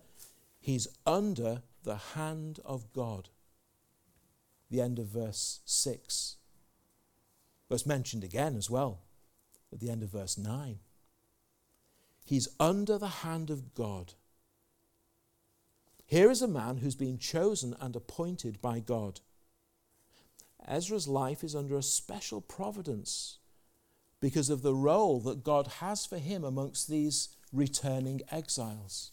he's 0.60 0.88
under 1.06 1.64
the 1.84 1.96
hand 1.96 2.60
of 2.66 2.92
God. 2.94 3.30
The 4.70 4.82
end 4.82 5.00
of 5.00 5.08
verse 5.08 5.62
6. 5.66 6.36
It's 7.72 7.86
mentioned 7.86 8.24
again 8.24 8.56
as 8.56 8.70
well 8.70 9.02
at 9.72 9.80
the 9.80 9.90
end 9.90 10.04
of 10.04 10.10
verse 10.10 10.38
9. 10.38 10.80
He's 12.26 12.48
under 12.60 12.98
the 12.98 13.08
hand 13.08 13.50
of 13.50 13.74
God. 13.74 14.14
Here 16.10 16.32
is 16.32 16.42
a 16.42 16.48
man 16.48 16.78
who's 16.78 16.96
been 16.96 17.20
chosen 17.20 17.76
and 17.80 17.96
appointed 17.96 18.60
by 18.64 18.80
God. 18.80 19.20
Ezra's 20.68 21.08
life 21.08 21.44
is 21.44 21.56
under 21.56 21.78
a 21.78 21.84
special 21.84 22.42
providence 22.42 23.38
because 24.20 24.50
of 24.50 24.64
the 24.64 24.74
role 24.74 25.20
that 25.20 25.44
God 25.44 25.68
has 25.82 26.08
for 26.08 26.18
him 26.18 26.44
amongst 26.44 26.90
these 26.90 27.30
returning 27.54 28.22
exiles. 28.32 29.12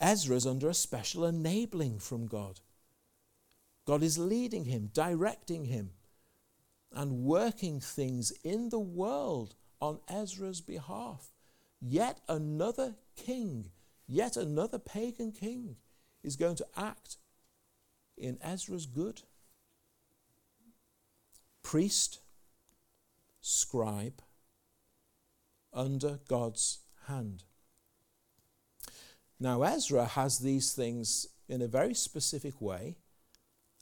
Ezra 0.00 0.36
is 0.36 0.46
under 0.46 0.68
a 0.68 0.74
special 0.74 1.24
enabling 1.24 1.98
from 1.98 2.28
God. 2.28 2.60
God 3.84 4.04
is 4.04 4.16
leading 4.16 4.66
him, 4.66 4.90
directing 4.94 5.64
him, 5.64 5.90
and 6.92 7.24
working 7.24 7.80
things 7.80 8.32
in 8.44 8.68
the 8.68 8.78
world 8.78 9.56
on 9.80 9.98
Ezra's 10.08 10.60
behalf. 10.60 11.32
Yet 11.80 12.20
another 12.28 12.94
king 13.16 13.72
Yet 14.06 14.36
another 14.36 14.78
pagan 14.78 15.32
king 15.32 15.76
is 16.22 16.36
going 16.36 16.56
to 16.56 16.66
act 16.76 17.16
in 18.16 18.38
Ezra's 18.42 18.86
good. 18.86 19.22
Priest, 21.62 22.20
scribe, 23.40 24.22
under 25.72 26.20
God's 26.28 26.80
hand. 27.06 27.44
Now, 29.40 29.62
Ezra 29.62 30.06
has 30.06 30.38
these 30.38 30.72
things 30.72 31.26
in 31.48 31.60
a 31.60 31.66
very 31.66 31.94
specific 31.94 32.60
way 32.60 32.96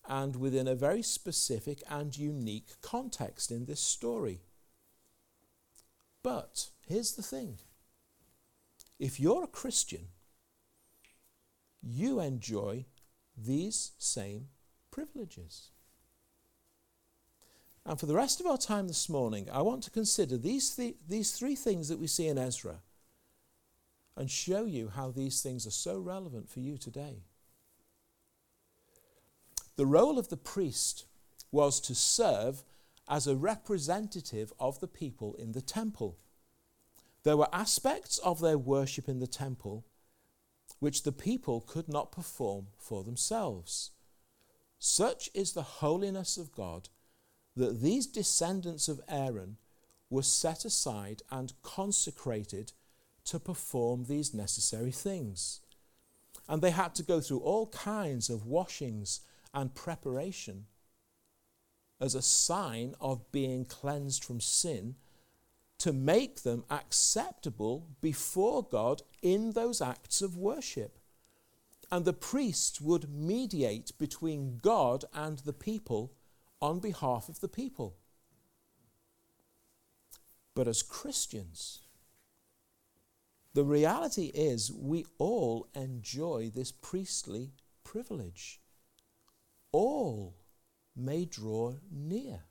and 0.08 0.36
within 0.36 0.66
a 0.66 0.74
very 0.74 1.02
specific 1.02 1.82
and 1.88 2.16
unique 2.16 2.80
context 2.80 3.50
in 3.50 3.66
this 3.66 3.80
story. 3.80 4.40
But 6.22 6.70
here's 6.86 7.12
the 7.12 7.22
thing 7.22 7.58
if 9.02 9.18
you're 9.18 9.42
a 9.42 9.48
Christian, 9.48 10.06
you 11.82 12.20
enjoy 12.20 12.84
these 13.36 13.90
same 13.98 14.46
privileges. 14.92 15.70
And 17.84 17.98
for 17.98 18.06
the 18.06 18.14
rest 18.14 18.38
of 18.38 18.46
our 18.46 18.56
time 18.56 18.86
this 18.86 19.08
morning, 19.08 19.48
I 19.52 19.60
want 19.62 19.82
to 19.82 19.90
consider 19.90 20.38
these, 20.38 20.76
th- 20.76 20.94
these 21.08 21.32
three 21.32 21.56
things 21.56 21.88
that 21.88 21.98
we 21.98 22.06
see 22.06 22.28
in 22.28 22.38
Ezra 22.38 22.76
and 24.16 24.30
show 24.30 24.66
you 24.66 24.92
how 24.94 25.10
these 25.10 25.42
things 25.42 25.66
are 25.66 25.72
so 25.72 25.98
relevant 25.98 26.48
for 26.48 26.60
you 26.60 26.78
today. 26.78 27.24
The 29.74 29.86
role 29.86 30.16
of 30.16 30.28
the 30.28 30.36
priest 30.36 31.06
was 31.50 31.80
to 31.80 31.94
serve 31.96 32.62
as 33.08 33.26
a 33.26 33.34
representative 33.34 34.52
of 34.60 34.78
the 34.78 34.86
people 34.86 35.34
in 35.34 35.50
the 35.50 35.60
temple. 35.60 36.18
There 37.24 37.36
were 37.36 37.48
aspects 37.52 38.18
of 38.18 38.40
their 38.40 38.58
worship 38.58 39.08
in 39.08 39.20
the 39.20 39.26
temple 39.26 39.84
which 40.80 41.04
the 41.04 41.12
people 41.12 41.60
could 41.60 41.88
not 41.88 42.10
perform 42.10 42.66
for 42.76 43.04
themselves. 43.04 43.92
Such 44.78 45.30
is 45.32 45.52
the 45.52 45.62
holiness 45.62 46.36
of 46.36 46.52
God 46.52 46.88
that 47.54 47.80
these 47.80 48.06
descendants 48.06 48.88
of 48.88 49.00
Aaron 49.08 49.58
were 50.10 50.22
set 50.22 50.64
aside 50.64 51.22
and 51.30 51.52
consecrated 51.62 52.72
to 53.24 53.38
perform 53.38 54.04
these 54.04 54.34
necessary 54.34 54.90
things. 54.90 55.60
And 56.48 56.60
they 56.60 56.72
had 56.72 56.94
to 56.96 57.04
go 57.04 57.20
through 57.20 57.38
all 57.38 57.68
kinds 57.68 58.28
of 58.28 58.46
washings 58.46 59.20
and 59.54 59.74
preparation 59.74 60.66
as 62.00 62.16
a 62.16 62.22
sign 62.22 62.96
of 63.00 63.30
being 63.30 63.64
cleansed 63.64 64.24
from 64.24 64.40
sin 64.40 64.96
to 65.82 65.92
make 65.92 66.44
them 66.44 66.62
acceptable 66.70 67.88
before 68.00 68.62
God 68.62 69.02
in 69.20 69.50
those 69.50 69.80
acts 69.80 70.22
of 70.22 70.36
worship. 70.36 70.96
And 71.90 72.04
the 72.04 72.12
priest 72.12 72.80
would 72.80 73.12
mediate 73.12 73.90
between 73.98 74.60
God 74.62 75.04
and 75.12 75.38
the 75.38 75.52
people 75.52 76.12
on 76.60 76.78
behalf 76.78 77.28
of 77.28 77.40
the 77.40 77.48
people. 77.48 77.96
But 80.54 80.68
as 80.68 80.84
Christians, 80.84 81.80
the 83.52 83.64
reality 83.64 84.30
is 84.32 84.70
we 84.70 85.04
all 85.18 85.66
enjoy 85.74 86.52
this 86.54 86.70
priestly 86.70 87.54
privilege. 87.82 88.60
All 89.72 90.36
may 90.94 91.24
draw 91.24 91.74
near 91.90 92.44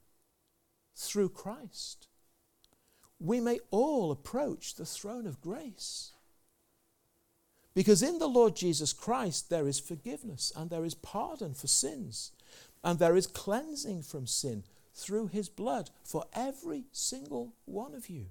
through 0.98 1.30
Christ. 1.30 2.10
We 3.22 3.40
may 3.40 3.60
all 3.70 4.12
approach 4.12 4.74
the 4.74 4.86
throne 4.86 5.28
of 5.28 5.42
grace. 5.42 6.12
Because 7.76 8.02
in 8.02 8.18
the 8.18 8.28
Lord 8.28 8.56
Jesus 8.56 8.94
Christ 8.94 9.50
there 9.50 9.68
is 9.68 9.80
forgiveness 9.80 10.52
and 10.56 10.70
there 10.70 10.84
is 10.84 10.96
pardon 10.96 11.54
for 11.54 11.68
sins 11.68 12.32
and 12.84 12.98
there 12.98 13.16
is 13.16 13.28
cleansing 13.28 14.02
from 14.02 14.26
sin 14.26 14.64
through 14.96 15.28
his 15.28 15.50
blood 15.50 15.92
for 16.04 16.26
every 16.34 16.86
single 16.92 17.54
one 17.66 17.94
of 17.94 18.10
you. 18.10 18.26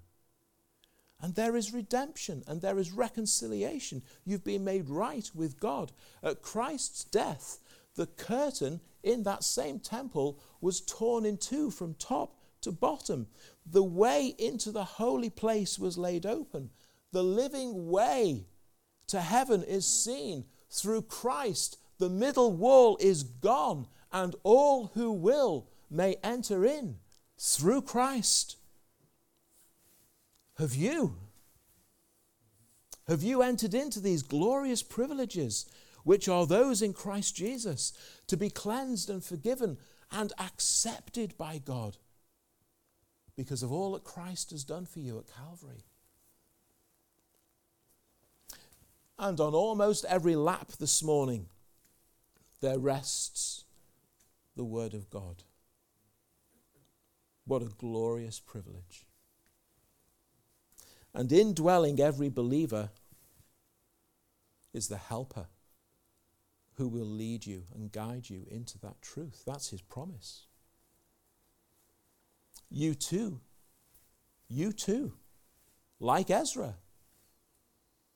And 1.22 1.36
there 1.36 1.56
is 1.56 1.72
redemption 1.72 2.42
and 2.48 2.60
there 2.60 2.78
is 2.78 2.90
reconciliation. 2.90 4.02
You've 4.24 4.44
been 4.44 4.64
made 4.64 4.88
right 4.88 5.30
with 5.34 5.60
God. 5.60 5.92
At 6.22 6.42
Christ's 6.42 7.04
death, 7.04 7.60
the 7.94 8.06
curtain 8.06 8.80
in 9.04 9.22
that 9.22 9.44
same 9.44 9.78
temple 9.78 10.40
was 10.60 10.80
torn 10.80 11.24
in 11.24 11.36
two 11.36 11.70
from 11.70 11.94
top 11.94 12.34
to 12.62 12.72
bottom. 12.72 13.26
The 13.66 13.82
way 13.82 14.34
into 14.38 14.70
the 14.70 14.84
holy 14.84 15.30
place 15.30 15.78
was 15.78 15.98
laid 15.98 16.26
open. 16.26 16.70
The 17.12 17.22
living 17.22 17.88
way 17.88 18.46
to 19.08 19.20
heaven 19.20 19.62
is 19.62 19.86
seen 19.86 20.44
through 20.70 21.02
Christ. 21.02 21.78
The 21.98 22.08
middle 22.08 22.52
wall 22.52 22.96
is 23.00 23.22
gone, 23.22 23.86
and 24.12 24.34
all 24.42 24.92
who 24.94 25.12
will 25.12 25.68
may 25.90 26.16
enter 26.22 26.64
in 26.64 26.96
through 27.38 27.82
Christ. 27.82 28.56
Have 30.58 30.74
you? 30.74 31.16
Have 33.08 33.22
you 33.22 33.42
entered 33.42 33.74
into 33.74 33.98
these 33.98 34.22
glorious 34.22 34.82
privileges, 34.82 35.66
which 36.04 36.28
are 36.28 36.46
those 36.46 36.80
in 36.80 36.92
Christ 36.92 37.34
Jesus, 37.34 37.92
to 38.28 38.36
be 38.36 38.50
cleansed 38.50 39.10
and 39.10 39.22
forgiven 39.22 39.78
and 40.12 40.32
accepted 40.38 41.36
by 41.36 41.58
God 41.58 41.96
because 43.40 43.62
of 43.62 43.72
all 43.72 43.92
that 43.92 44.04
Christ 44.04 44.50
has 44.50 44.64
done 44.64 44.84
for 44.84 44.98
you 44.98 45.18
at 45.18 45.34
Calvary? 45.34 45.86
And 49.18 49.40
on 49.40 49.54
almost 49.54 50.04
every 50.04 50.36
lap 50.36 50.72
this 50.72 51.02
morning, 51.02 51.46
there 52.60 52.78
rests 52.78 53.64
the 54.56 54.64
Word 54.64 54.92
of 54.92 55.08
God. 55.08 55.44
What 57.46 57.62
a 57.62 57.70
glorious 57.78 58.38
privilege. 58.38 59.06
And 61.14 61.32
indwelling 61.32 61.98
every 61.98 62.28
believer 62.28 62.90
is 64.74 64.88
the 64.88 64.98
Helper 64.98 65.46
who 66.74 66.88
will 66.88 67.06
lead 67.06 67.46
you 67.46 67.62
and 67.74 67.90
guide 67.90 68.28
you 68.28 68.44
into 68.50 68.78
that 68.80 69.00
truth. 69.00 69.44
That's 69.46 69.70
His 69.70 69.80
promise. 69.80 70.42
You 72.70 72.94
too, 72.94 73.40
you 74.48 74.72
too, 74.72 75.14
like 75.98 76.30
Ezra, 76.30 76.76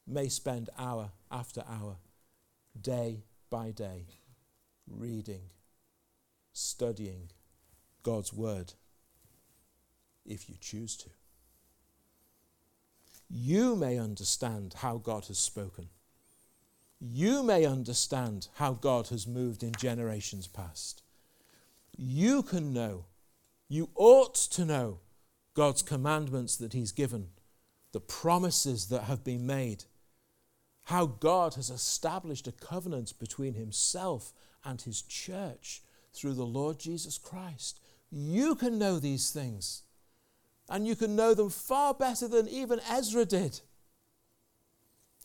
may 0.07 0.29
spend 0.29 0.71
hour 0.79 1.11
after 1.31 1.65
hour, 1.69 1.97
day 2.81 3.25
by 3.51 3.73
day, 3.73 4.07
reading, 4.89 5.51
studying 6.53 7.31
God's 8.05 8.33
Word, 8.33 8.75
if 10.25 10.49
you 10.49 10.55
choose 10.61 10.97
to. 10.99 11.11
You 13.29 13.75
may 13.75 13.99
understand 13.99 14.75
how 14.79 14.99
God 14.99 15.25
has 15.27 15.39
spoken. 15.39 15.89
You 17.01 17.43
may 17.43 17.65
understand 17.65 18.49
how 18.55 18.75
God 18.75 19.09
has 19.09 19.27
moved 19.27 19.65
in 19.65 19.73
generations 19.73 20.47
past. 20.47 21.03
You 21.97 22.43
can 22.43 22.73
know, 22.73 23.07
you 23.75 23.91
ought 23.95 24.35
to 24.35 24.65
know 24.65 25.01
God's 25.55 25.83
commandments 25.83 26.57
that 26.57 26.73
He's 26.73 26.93
given, 26.93 27.29
the 27.93 28.01
promises 28.01 28.87
that 28.89 29.05
have 29.05 29.25
been 29.25 29.47
made 29.47 29.85
how 30.85 31.07
God 31.07 31.55
has 31.55 31.71
established 31.71 32.47
a 32.47 32.53
covenant 32.53 33.19
between 33.19 33.55
himself 33.55 34.33
and 34.65 34.81
his 34.81 35.03
church 35.03 35.83
through 36.13 36.35
the 36.35 36.45
Lord 36.47 36.79
Jesus 36.79 37.19
Christ. 37.19 37.81
You 38.11 38.55
can 38.55 38.79
know 38.79 38.99
these 38.99 39.31
things, 39.31 39.83
and 40.69 40.87
you 40.87 40.95
can 40.95 41.17
know 41.17 41.35
them 41.35 41.51
far 41.51 41.95
better 41.95 42.29
than 42.29 42.49
even 42.49 42.81
Ezra 42.89 43.25
did. 43.25 43.61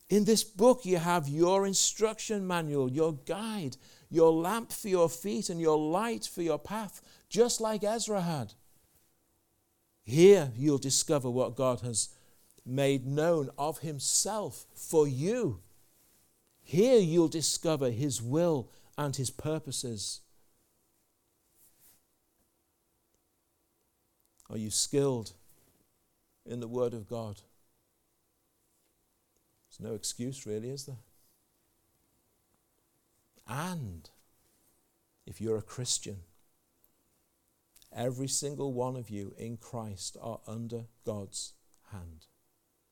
In 0.09 0.23
this 0.23 0.43
book, 0.43 0.85
you 0.85 0.97
have 0.97 1.27
your 1.27 1.67
instruction 1.67 2.47
manual, 2.47 2.89
your 2.89 3.13
guide, 3.13 3.77
your 4.09 4.31
lamp 4.31 4.71
for 4.71 4.87
your 4.87 5.09
feet, 5.09 5.49
and 5.49 5.61
your 5.61 5.77
light 5.77 6.25
for 6.25 6.41
your 6.41 6.57
path, 6.57 7.01
just 7.29 7.61
like 7.61 7.83
Ezra 7.83 8.21
had. 8.21 8.53
Here, 10.03 10.51
you'll 10.55 10.79
discover 10.79 11.29
what 11.29 11.55
God 11.55 11.81
has 11.81 12.09
made 12.65 13.05
known 13.05 13.49
of 13.57 13.79
himself 13.79 14.65
for 14.73 15.07
you. 15.07 15.59
Here 16.61 16.99
you'll 16.99 17.27
discover 17.27 17.91
his 17.91 18.21
will 18.21 18.69
and 18.97 19.15
his 19.15 19.29
purposes. 19.29 20.21
Are 24.49 24.57
you 24.57 24.71
skilled 24.71 25.33
in 26.45 26.59
the 26.59 26.67
Word 26.67 26.93
of 26.93 27.07
God? 27.07 27.41
There's 29.69 29.91
no 29.91 29.95
excuse, 29.95 30.47
really, 30.47 30.69
is 30.69 30.85
there? 30.85 30.97
And 33.47 34.09
if 35.27 35.39
you're 35.39 35.57
a 35.57 35.61
Christian, 35.61 36.17
every 37.95 38.27
single 38.27 38.73
one 38.73 38.95
of 38.95 39.09
you 39.09 39.33
in 39.37 39.57
Christ 39.57 40.17
are 40.21 40.39
under 40.47 40.85
God's 41.05 41.53
hand 41.91 42.25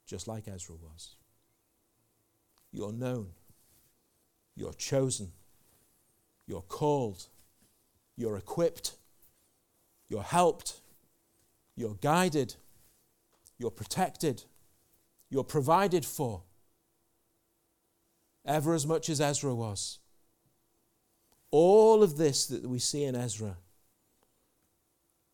just 0.08 0.28
like 0.28 0.48
Ezra 0.48 0.76
was. 0.76 1.16
You're 2.72 2.94
known, 2.94 3.32
you're 4.56 4.74
chosen, 4.74 5.34
you're 6.48 6.62
called, 6.62 7.28
you're 8.16 8.38
equipped, 8.38 8.96
you're 10.10 10.24
helped, 10.24 10.80
you're 11.76 11.96
guided, 11.96 12.56
you're 13.58 13.72
protected, 13.72 14.46
you're 15.30 15.44
provided 15.44 16.06
for. 16.06 16.44
Ever 18.46 18.74
as 18.74 18.88
much 18.88 19.10
as 19.10 19.20
Ezra 19.20 19.54
was. 19.54 20.00
All 21.52 22.02
of 22.02 22.18
this 22.18 22.46
that 22.48 22.66
we 22.66 22.80
see 22.80 23.04
in 23.04 23.16
Ezra 23.16 23.58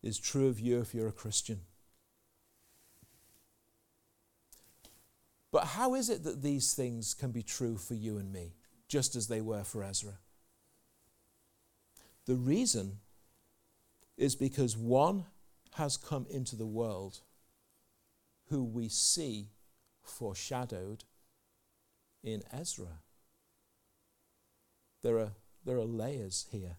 is 0.04 0.18
true 0.18 0.48
of 0.48 0.60
you 0.60 0.80
if 0.80 0.94
you're 0.94 1.08
a 1.08 1.12
Christian. 1.12 1.60
But 5.50 5.64
how 5.68 5.94
is 5.94 6.10
it 6.10 6.24
that 6.24 6.42
these 6.42 6.74
things 6.74 7.14
can 7.14 7.30
be 7.30 7.42
true 7.42 7.78
for 7.78 7.94
you 7.94 8.18
and 8.18 8.30
me, 8.30 8.52
just 8.86 9.16
as 9.16 9.28
they 9.28 9.40
were 9.40 9.64
for 9.64 9.82
Ezra? 9.82 10.18
The 12.26 12.34
reason 12.34 12.98
is 14.18 14.34
because 14.34 14.76
one 14.76 15.24
has 15.74 15.96
come 15.96 16.26
into 16.28 16.54
the 16.54 16.66
world 16.66 17.20
who 18.50 18.62
we 18.62 18.88
see 18.88 19.48
foreshadowed 20.02 21.04
in 22.22 22.42
Ezra. 22.52 23.00
There 25.02 25.18
are, 25.18 25.32
there 25.64 25.78
are 25.78 25.84
layers 25.84 26.46
here 26.50 26.76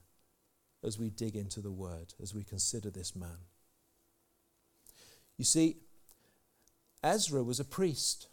as 0.85 0.99
we 0.99 1.09
dig 1.09 1.35
into 1.35 1.61
the 1.61 1.71
word, 1.71 2.13
as 2.21 2.33
we 2.33 2.43
consider 2.43 2.89
this 2.89 3.15
man. 3.15 3.47
You 5.37 5.45
see, 5.45 5.77
Ezra 7.03 7.43
was 7.43 7.59
a 7.59 7.65
priest. 7.65 8.27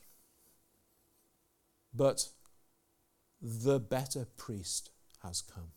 But 1.95 2.29
the 3.41 3.79
better 3.79 4.27
priest 4.37 4.91
has 5.23 5.43
come. 5.43 5.73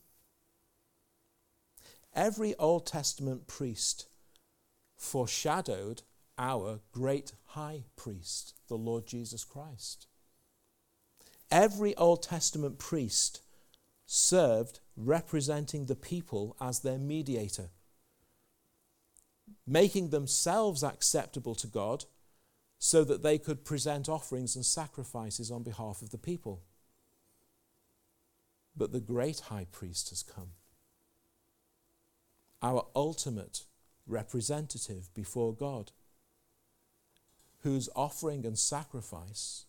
Every 2.13 2.55
Old 2.55 2.87
Testament 2.87 3.47
priest 3.47 4.07
foreshadowed 4.95 6.03
our 6.37 6.79
great 6.91 7.33
high 7.47 7.83
priest, 7.95 8.55
the 8.67 8.77
Lord 8.77 9.05
Jesus 9.05 9.43
Christ. 9.43 10.07
Every 11.51 11.95
Old 11.97 12.23
Testament 12.23 12.79
priest 12.79 13.41
served 14.05 14.79
representing 14.95 15.85
the 15.85 15.95
people 15.95 16.55
as 16.61 16.79
their 16.79 16.97
mediator, 16.97 17.69
making 19.65 20.09
themselves 20.09 20.83
acceptable 20.83 21.55
to 21.55 21.67
God 21.67 22.05
so 22.77 23.03
that 23.03 23.23
they 23.23 23.37
could 23.37 23.65
present 23.65 24.07
offerings 24.07 24.55
and 24.55 24.65
sacrifices 24.65 25.49
on 25.49 25.63
behalf 25.63 26.01
of 26.01 26.11
the 26.11 26.17
people. 26.17 26.61
But 28.75 28.91
the 28.91 28.99
great 28.99 29.41
high 29.41 29.67
priest 29.71 30.09
has 30.09 30.21
come, 30.21 30.51
our 32.61 32.85
ultimate 32.95 33.63
representative 34.05 35.13
before 35.13 35.53
God, 35.53 35.91
whose 37.63 37.89
offering 37.95 38.45
and 38.45 38.59
sacrifice 38.59 39.65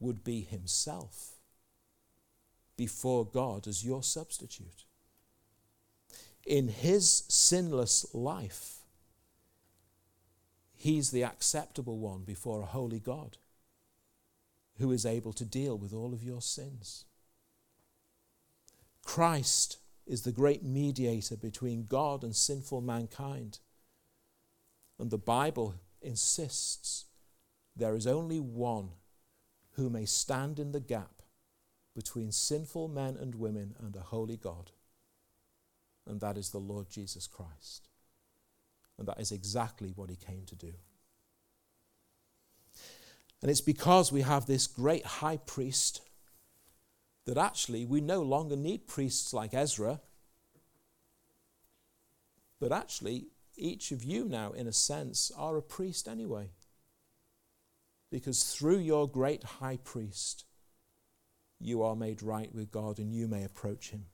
would 0.00 0.24
be 0.24 0.40
himself 0.42 1.37
before 2.78 3.26
God 3.26 3.66
as 3.66 3.84
your 3.84 4.02
substitute. 4.02 4.84
In 6.46 6.68
his 6.68 7.24
sinless 7.28 8.06
life, 8.14 8.78
he's 10.74 11.10
the 11.10 11.24
acceptable 11.24 11.98
one 11.98 12.22
before 12.22 12.62
a 12.62 12.66
holy 12.66 13.00
God 13.00 13.36
who 14.78 14.92
is 14.92 15.04
able 15.04 15.32
to 15.34 15.44
deal 15.44 15.76
with 15.76 15.92
all 15.92 16.14
of 16.14 16.22
your 16.22 16.40
sins. 16.40 17.04
Christ 19.04 19.78
is 20.06 20.22
the 20.22 20.32
great 20.32 20.62
mediator 20.62 21.36
between 21.36 21.84
God 21.84 22.22
and 22.22 22.34
sinful 22.34 22.80
mankind. 22.80 23.58
And 25.00 25.10
the 25.10 25.18
Bible 25.18 25.74
insists 26.00 27.06
there 27.74 27.96
is 27.96 28.06
only 28.06 28.38
one 28.38 28.90
who 29.72 29.90
may 29.90 30.04
stand 30.04 30.60
in 30.60 30.70
the 30.70 30.80
gap 30.80 31.17
between 31.98 32.30
sinful 32.30 32.86
men 32.86 33.16
and 33.20 33.34
women 33.34 33.74
and 33.80 33.96
a 33.96 34.00
holy 34.00 34.36
God, 34.36 34.70
and 36.06 36.20
that 36.20 36.38
is 36.38 36.50
the 36.50 36.58
Lord 36.58 36.88
Jesus 36.88 37.26
Christ. 37.26 37.88
And 38.96 39.08
that 39.08 39.18
is 39.18 39.32
exactly 39.32 39.90
what 39.96 40.08
he 40.08 40.14
came 40.14 40.44
to 40.46 40.54
do. 40.54 40.74
And 43.42 43.50
it's 43.50 43.60
because 43.60 44.12
we 44.12 44.20
have 44.20 44.46
this 44.46 44.68
great 44.68 45.04
high 45.04 45.38
priest 45.38 46.00
that 47.24 47.36
actually 47.36 47.84
we 47.84 48.00
no 48.00 48.22
longer 48.22 48.54
need 48.54 48.86
priests 48.86 49.34
like 49.34 49.52
Ezra, 49.52 50.00
but 52.60 52.70
actually 52.70 53.26
each 53.56 53.90
of 53.90 54.04
you 54.04 54.28
now, 54.28 54.52
in 54.52 54.68
a 54.68 54.72
sense, 54.72 55.32
are 55.36 55.56
a 55.56 55.62
priest 55.62 56.06
anyway. 56.06 56.50
Because 58.08 58.44
through 58.44 58.78
your 58.78 59.08
great 59.08 59.42
high 59.42 59.78
priest, 59.82 60.44
you 61.60 61.82
are 61.82 61.96
made 61.96 62.22
right 62.22 62.54
with 62.54 62.70
God 62.70 62.98
and 62.98 63.12
you 63.12 63.26
may 63.26 63.44
approach 63.44 63.90
him. 63.90 64.06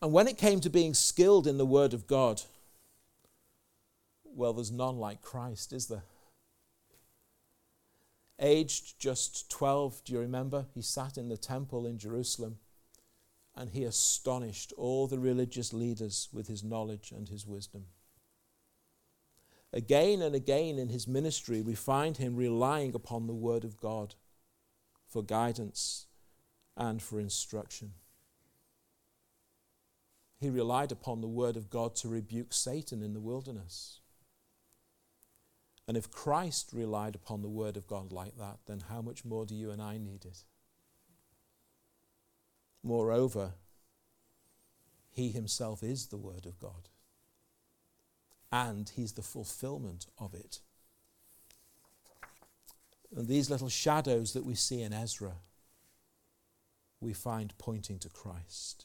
And 0.00 0.12
when 0.12 0.28
it 0.28 0.38
came 0.38 0.60
to 0.60 0.70
being 0.70 0.94
skilled 0.94 1.46
in 1.46 1.58
the 1.58 1.66
Word 1.66 1.94
of 1.94 2.06
God, 2.06 2.42
well, 4.24 4.52
there's 4.52 4.70
none 4.70 4.98
like 4.98 5.22
Christ, 5.22 5.72
is 5.72 5.86
there? 5.86 6.04
Aged 8.38 9.00
just 9.00 9.50
12, 9.50 10.02
do 10.04 10.12
you 10.12 10.18
remember? 10.20 10.66
He 10.74 10.82
sat 10.82 11.16
in 11.16 11.28
the 11.28 11.38
temple 11.38 11.86
in 11.86 11.98
Jerusalem 11.98 12.58
and 13.56 13.70
he 13.70 13.84
astonished 13.84 14.74
all 14.76 15.06
the 15.06 15.18
religious 15.18 15.72
leaders 15.72 16.28
with 16.32 16.46
his 16.46 16.62
knowledge 16.62 17.10
and 17.10 17.28
his 17.28 17.46
wisdom. 17.46 17.86
Again 19.72 20.20
and 20.20 20.34
again 20.34 20.78
in 20.78 20.90
his 20.90 21.08
ministry, 21.08 21.62
we 21.62 21.74
find 21.74 22.18
him 22.18 22.36
relying 22.36 22.94
upon 22.94 23.26
the 23.26 23.34
Word 23.34 23.64
of 23.64 23.80
God 23.80 24.14
for 25.16 25.22
guidance 25.22 26.08
and 26.76 27.00
for 27.00 27.18
instruction. 27.18 27.92
He 30.38 30.50
relied 30.50 30.92
upon 30.92 31.22
the 31.22 31.26
Word 31.26 31.56
of 31.56 31.70
God 31.70 31.96
to 31.96 32.08
rebuke 32.08 32.52
Satan 32.52 33.02
in 33.02 33.14
the 33.14 33.20
wilderness. 33.20 34.00
And 35.88 35.96
if 35.96 36.10
Christ 36.10 36.68
relied 36.74 37.14
upon 37.14 37.40
the 37.40 37.48
Word 37.48 37.78
of 37.78 37.86
God 37.86 38.12
like 38.12 38.36
that, 38.36 38.58
then 38.66 38.82
how 38.90 39.00
much 39.00 39.24
more 39.24 39.46
do 39.46 39.54
you 39.54 39.70
and 39.70 39.80
I 39.80 39.96
need 39.96 40.26
it? 40.26 40.44
Moreover, 42.82 43.54
He 45.12 45.30
Himself 45.30 45.82
is 45.82 46.08
the 46.08 46.18
Word 46.18 46.44
of 46.44 46.58
God, 46.58 46.90
and 48.52 48.86
He's 48.94 49.12
the 49.12 49.22
fulfillment 49.22 50.08
of 50.18 50.34
it. 50.34 50.60
And 53.16 53.26
these 53.26 53.48
little 53.48 53.70
shadows 53.70 54.34
that 54.34 54.44
we 54.44 54.54
see 54.54 54.82
in 54.82 54.92
Ezra, 54.92 55.32
we 57.00 57.14
find 57.14 57.56
pointing 57.56 57.98
to 58.00 58.10
Christ. 58.10 58.84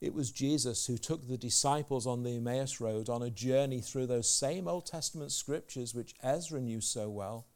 It 0.00 0.14
was 0.14 0.32
Jesus 0.32 0.86
who 0.86 0.96
took 0.96 1.28
the 1.28 1.36
disciples 1.36 2.06
on 2.06 2.22
the 2.22 2.36
Emmaus 2.36 2.80
Road 2.80 3.08
on 3.10 3.22
a 3.22 3.30
journey 3.30 3.80
through 3.80 4.06
those 4.06 4.28
same 4.28 4.66
Old 4.66 4.86
Testament 4.86 5.30
scriptures 5.30 5.94
which 5.94 6.14
Ezra 6.22 6.60
knew 6.60 6.80
so 6.80 7.10
well. 7.10 7.46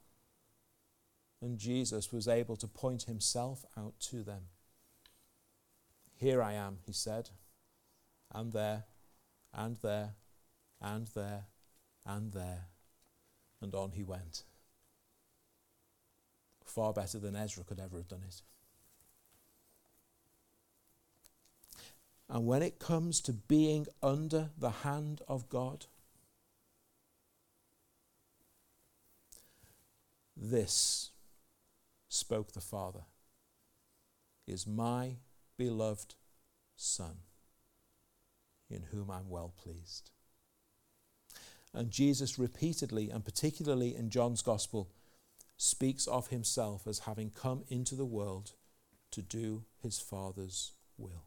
And 1.41 1.59
Jesus 1.59 2.13
was 2.13 2.29
able 2.29 2.57
to 2.57 2.69
point 2.69 3.05
himself 3.05 3.65
out 3.77 3.95
to 4.11 4.23
them. 4.23 4.43
Here 6.15 6.43
I 6.43 6.53
am, 6.53 6.79
he 6.87 6.93
said, 6.93 7.31
and 8.33 8.53
there, 8.53 8.85
and 9.53 9.77
there, 9.83 10.15
and 10.81 11.07
there, 11.09 11.47
and 12.05 12.33
there. 12.33 12.67
And 13.61 13.75
on 13.75 13.93
he 13.93 14.03
went. 14.03 14.45
Far 16.67 16.93
better 16.93 17.19
than 17.19 17.35
Ezra 17.35 17.65
could 17.65 17.81
ever 17.81 17.97
have 17.97 18.09
done 18.09 18.23
it. 18.27 18.43
And 22.29 22.47
when 22.47 22.63
it 22.63 22.79
comes 22.79 23.21
to 23.23 23.33
being 23.33 23.87
under 24.03 24.51
the 24.59 24.71
hand 24.71 25.23
of 25.29 25.49
God, 25.49 25.87
this 30.37 31.11
spoke 32.09 32.53
the 32.53 32.61
Father 32.61 33.05
is 34.47 34.67
my 34.67 35.17
beloved 35.57 36.15
Son, 36.75 37.19
in 38.69 38.83
whom 38.91 39.11
I'm 39.11 39.29
well 39.29 39.55
pleased. 39.57 40.11
And 41.73 41.91
Jesus 41.91 42.39
repeatedly, 42.39 43.11
and 43.11 43.25
particularly 43.25 43.95
in 43.95 44.11
John's 44.11 44.43
Gospel, 44.43 44.91
speaks 45.57 46.07
of 46.07 46.29
himself 46.29 46.87
as 46.87 47.01
having 47.01 47.31
come 47.31 47.65
into 47.69 47.95
the 47.95 48.05
world 48.05 48.53
to 49.11 49.23
do 49.23 49.65
his 49.83 49.99
Father's 49.99 50.73
will. 50.99 51.25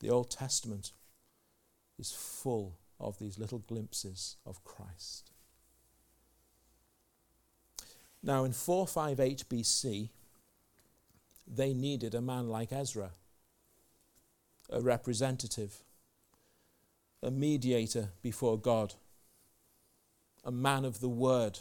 The 0.00 0.10
Old 0.10 0.30
Testament 0.30 0.92
is 1.98 2.12
full 2.12 2.78
of 2.98 3.18
these 3.18 3.38
little 3.38 3.60
glimpses 3.60 4.36
of 4.46 4.64
Christ. 4.64 5.30
Now, 8.22 8.44
in 8.44 8.52
458 8.52 9.44
BC, 9.48 10.08
they 11.46 11.74
needed 11.74 12.14
a 12.14 12.20
man 12.20 12.48
like 12.48 12.72
Ezra, 12.72 13.10
a 14.70 14.80
representative, 14.80 15.82
a 17.22 17.30
mediator 17.30 18.10
before 18.22 18.58
God, 18.58 18.94
a 20.44 20.52
man 20.52 20.84
of 20.84 21.00
the 21.00 21.08
word, 21.08 21.60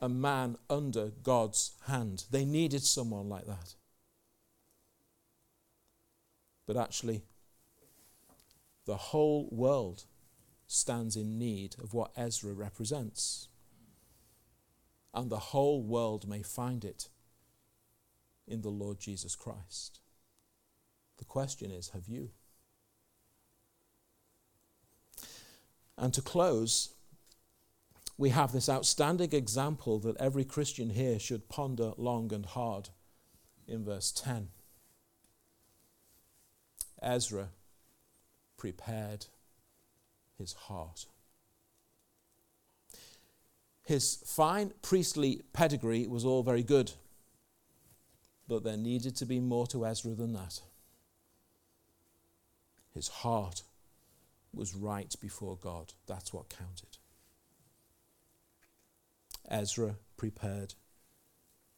a 0.00 0.08
man 0.08 0.56
under 0.70 1.10
God's 1.22 1.72
hand. 1.86 2.24
They 2.30 2.44
needed 2.44 2.82
someone 2.82 3.28
like 3.28 3.46
that. 3.46 3.74
But 6.66 6.76
actually, 6.76 7.22
the 8.84 8.96
whole 8.96 9.48
world 9.50 10.04
stands 10.66 11.16
in 11.16 11.38
need 11.38 11.76
of 11.82 11.94
what 11.94 12.12
Ezra 12.16 12.52
represents. 12.52 13.48
And 15.14 15.30
the 15.30 15.38
whole 15.38 15.82
world 15.82 16.28
may 16.28 16.42
find 16.42 16.84
it 16.84 17.08
in 18.46 18.60
the 18.60 18.68
Lord 18.68 19.00
Jesus 19.00 19.34
Christ. 19.34 20.00
The 21.16 21.24
question 21.24 21.70
is 21.70 21.88
have 21.90 22.06
you? 22.06 22.30
And 25.96 26.14
to 26.14 26.22
close, 26.22 26.90
we 28.18 28.30
have 28.30 28.52
this 28.52 28.68
outstanding 28.68 29.32
example 29.32 30.00
that 30.00 30.16
every 30.16 30.44
Christian 30.44 30.90
here 30.90 31.20
should 31.20 31.48
ponder 31.48 31.92
long 31.96 32.32
and 32.32 32.44
hard 32.44 32.88
in 33.68 33.84
verse 33.84 34.10
10. 34.10 34.48
Ezra 37.00 37.50
prepared 38.56 39.26
his 40.36 40.52
heart. 40.52 41.06
His 43.84 44.16
fine 44.26 44.72
priestly 44.82 45.42
pedigree 45.52 46.08
was 46.08 46.24
all 46.24 46.42
very 46.42 46.64
good, 46.64 46.92
but 48.48 48.64
there 48.64 48.76
needed 48.76 49.14
to 49.16 49.26
be 49.26 49.38
more 49.38 49.68
to 49.68 49.86
Ezra 49.86 50.14
than 50.14 50.32
that. 50.32 50.60
His 52.92 53.08
heart 53.08 53.62
was 54.52 54.74
right 54.74 55.14
before 55.20 55.56
God. 55.56 55.92
That's 56.08 56.32
what 56.32 56.48
counted. 56.48 56.98
Ezra 59.48 59.96
prepared 60.16 60.74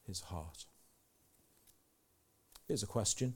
his 0.07 0.21
heart. 0.23 0.67
Here's 2.67 2.83
a 2.83 2.87
question 2.87 3.35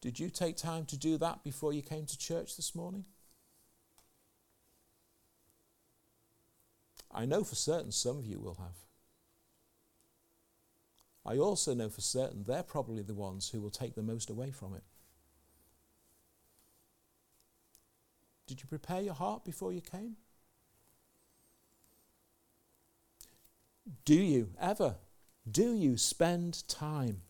Did 0.00 0.20
you 0.20 0.30
take 0.30 0.56
time 0.56 0.84
to 0.86 0.96
do 0.96 1.16
that 1.18 1.42
before 1.42 1.72
you 1.72 1.82
came 1.82 2.06
to 2.06 2.18
church 2.18 2.56
this 2.56 2.74
morning? 2.74 3.04
I 7.10 7.24
know 7.24 7.42
for 7.42 7.54
certain 7.54 7.90
some 7.90 8.18
of 8.18 8.26
you 8.26 8.38
will 8.38 8.56
have. 8.56 8.76
I 11.24 11.38
also 11.38 11.74
know 11.74 11.88
for 11.88 12.00
certain 12.00 12.44
they're 12.44 12.62
probably 12.62 13.02
the 13.02 13.14
ones 13.14 13.50
who 13.50 13.60
will 13.60 13.70
take 13.70 13.94
the 13.94 14.02
most 14.02 14.30
away 14.30 14.50
from 14.50 14.74
it. 14.74 14.84
Did 18.46 18.62
you 18.62 18.66
prepare 18.66 19.02
your 19.02 19.14
heart 19.14 19.44
before 19.44 19.72
you 19.72 19.82
came? 19.82 20.16
Do 24.04 24.14
you 24.14 24.50
ever, 24.60 24.96
do 25.50 25.72
you 25.74 25.96
spend 25.96 26.66
time 26.68 27.22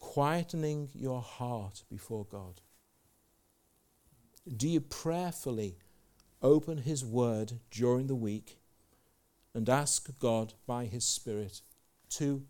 quietening 0.00 0.88
your 0.94 1.20
heart 1.20 1.84
before 1.90 2.24
God? 2.24 2.60
Do 4.56 4.66
you 4.68 4.80
prayerfully 4.80 5.76
open 6.40 6.78
His 6.78 7.04
Word 7.04 7.54
during 7.70 8.06
the 8.06 8.14
week 8.14 8.58
and 9.54 9.68
ask 9.68 10.08
God 10.18 10.54
by 10.66 10.86
His 10.86 11.04
Spirit 11.04 11.60
to 12.10 12.44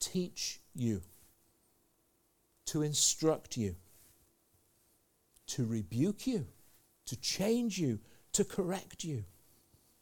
teach 0.00 0.60
you, 0.74 1.02
to 2.66 2.82
instruct 2.82 3.56
you, 3.56 3.76
to 5.46 5.64
rebuke 5.64 6.26
you, 6.26 6.46
to 7.06 7.16
change 7.16 7.78
you, 7.78 8.00
to 8.32 8.44
correct 8.44 9.04
you, 9.04 9.24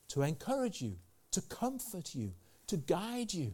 to 0.09 0.23
encourage 0.23 0.81
you, 0.81 0.97
to 1.31 1.43
comfort 1.43 2.15
you, 2.15 2.33
to 2.75 2.81
guide 2.81 3.33
you. 3.33 3.53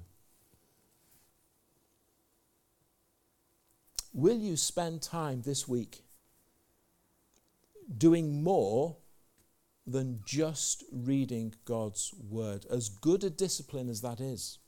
Will 4.14 4.38
you 4.38 4.56
spend 4.56 5.02
time 5.02 5.42
this 5.42 5.68
week 5.68 6.02
doing 7.98 8.42
more 8.42 8.96
than 9.86 10.20
just 10.24 10.84
reading 10.90 11.54
God's 11.66 12.14
word, 12.30 12.64
as 12.70 12.88
good 12.88 13.22
a 13.22 13.30
discipline 13.30 13.90
as 13.90 14.00
that 14.00 14.20
is? 14.20 14.58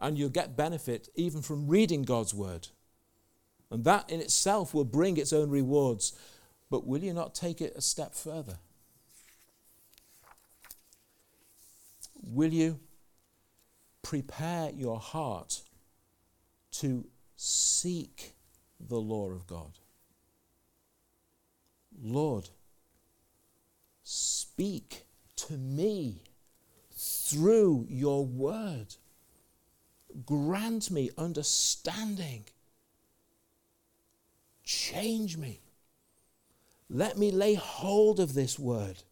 And 0.00 0.18
you'll 0.18 0.28
get 0.28 0.56
benefit 0.56 1.08
even 1.14 1.40
from 1.40 1.68
reading 1.68 2.02
God's 2.02 2.34
word. 2.34 2.68
And 3.70 3.84
that 3.84 4.10
in 4.10 4.20
itself 4.20 4.74
will 4.74 4.84
bring 4.84 5.16
its 5.16 5.32
own 5.32 5.50
rewards. 5.50 6.18
But 6.68 6.84
will 6.84 7.02
you 7.04 7.12
not 7.12 7.34
take 7.36 7.60
it 7.60 7.74
a 7.76 7.80
step 7.80 8.14
further? 8.14 8.58
Will 12.24 12.52
you 12.52 12.80
prepare 14.02 14.70
your 14.70 14.98
heart 14.98 15.62
to 16.72 17.06
seek 17.36 18.34
the 18.80 19.00
law 19.00 19.30
of 19.30 19.46
God. 19.46 19.78
Lord, 22.02 22.48
speak 24.02 25.04
to 25.36 25.54
me 25.54 26.22
through 26.92 27.86
your 27.88 28.24
word. 28.24 28.96
Grant 30.26 30.90
me 30.90 31.10
understanding. 31.16 32.44
Change 34.64 35.36
me. 35.36 35.60
Let 36.90 37.16
me 37.16 37.30
lay 37.30 37.54
hold 37.54 38.20
of 38.20 38.34
this 38.34 38.58
word. 38.58 39.02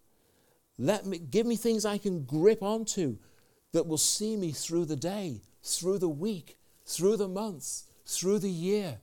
Let 0.78 1.06
me 1.06 1.18
give 1.18 1.46
me 1.46 1.56
things 1.56 1.84
I 1.84 1.98
can 1.98 2.24
grip 2.24 2.62
onto 2.62 3.18
that 3.72 3.86
will 3.86 3.98
see 3.98 4.36
me 4.36 4.52
through 4.52 4.84
the 4.84 4.96
day, 4.96 5.40
through 5.62 5.98
the 5.98 6.08
week, 6.08 6.58
through 6.86 7.16
the 7.16 7.28
months, 7.28 7.84
through 8.06 8.38
the 8.38 8.50
year, 8.50 8.98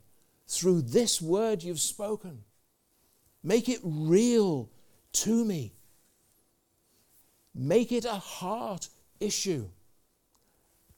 through 0.48 0.82
this 0.82 1.22
word 1.22 1.64
you've 1.64 1.80
spoken. 1.80 2.44
Make 3.44 3.70
it 3.70 3.80
real 3.84 4.70
to 5.14 5.46
me. 5.46 5.74
Make 7.56 7.92
it 7.92 8.06
a 8.06 8.14
heart 8.14 8.90
issue. 9.20 9.70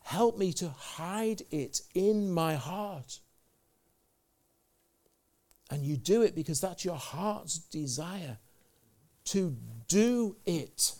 Help 0.03 0.37
me 0.37 0.51
to 0.53 0.69
hide 0.69 1.43
it 1.51 1.81
in 1.93 2.31
my 2.31 2.55
heart. 2.55 3.19
And 5.69 5.83
you 5.83 5.97
do 5.97 6.23
it 6.23 6.35
because 6.35 6.59
that's 6.59 6.83
your 6.83 6.95
heart's 6.95 7.59
desire 7.59 8.37
to 9.25 9.55
do 9.87 10.35
it 10.45 10.95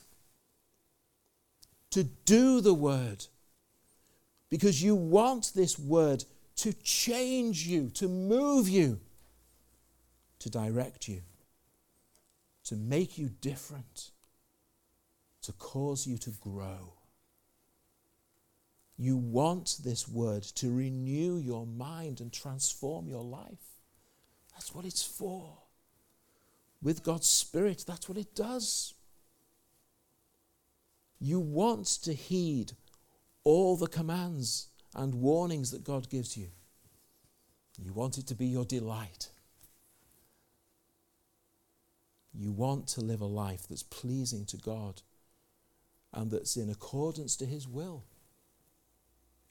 to 1.91 2.03
do 2.03 2.61
the 2.61 2.73
word 2.73 3.25
because 4.49 4.81
you 4.81 4.95
want 4.95 5.51
this 5.55 5.77
word 5.77 6.23
to 6.57 6.73
change 6.73 7.65
you, 7.65 7.89
to 7.91 8.07
move 8.07 8.67
you, 8.67 8.99
to 10.39 10.49
direct 10.49 11.07
you, 11.07 11.21
to 12.65 12.75
make 12.75 13.17
you 13.17 13.29
different, 13.41 14.11
to 15.41 15.51
cause 15.53 16.05
you 16.05 16.17
to 16.17 16.31
grow. 16.41 16.93
You 18.97 19.15
want 19.15 19.77
this 19.83 20.07
word 20.09 20.43
to 20.43 20.75
renew 20.75 21.37
your 21.37 21.65
mind 21.65 22.19
and 22.19 22.33
transform 22.33 23.07
your 23.07 23.23
life. 23.23 23.79
That's 24.51 24.75
what 24.75 24.83
it's 24.83 25.03
for. 25.03 25.57
With 26.81 27.03
God's 27.03 27.27
Spirit, 27.27 27.85
that's 27.87 28.09
what 28.09 28.17
it 28.17 28.35
does. 28.35 28.93
You 31.19 31.39
want 31.39 31.85
to 32.03 32.13
heed 32.13 32.73
all 33.43 33.75
the 33.75 33.87
commands 33.87 34.67
and 34.95 35.15
warnings 35.15 35.71
that 35.71 35.83
God 35.83 36.09
gives 36.09 36.37
you. 36.37 36.47
You 37.81 37.93
want 37.93 38.17
it 38.17 38.27
to 38.27 38.35
be 38.35 38.45
your 38.45 38.65
delight. 38.65 39.29
You 42.33 42.51
want 42.51 42.87
to 42.89 43.01
live 43.01 43.21
a 43.21 43.25
life 43.25 43.67
that's 43.67 43.83
pleasing 43.83 44.45
to 44.47 44.57
God 44.57 45.01
and 46.13 46.31
that's 46.31 46.57
in 46.57 46.69
accordance 46.69 47.35
to 47.37 47.45
His 47.45 47.67
will. 47.67 48.03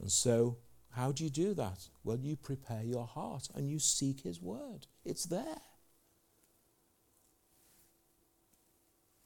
And 0.00 0.11
so, 0.11 0.59
how 0.90 1.12
do 1.12 1.24
you 1.24 1.31
do 1.31 1.54
that? 1.54 1.88
Well, 2.02 2.18
you 2.18 2.37
prepare 2.37 2.83
your 2.83 3.07
heart 3.07 3.48
and 3.54 3.68
you 3.68 3.78
seek 3.78 4.22
His 4.22 4.40
word. 4.40 4.87
It's 5.04 5.24
there. 5.24 5.61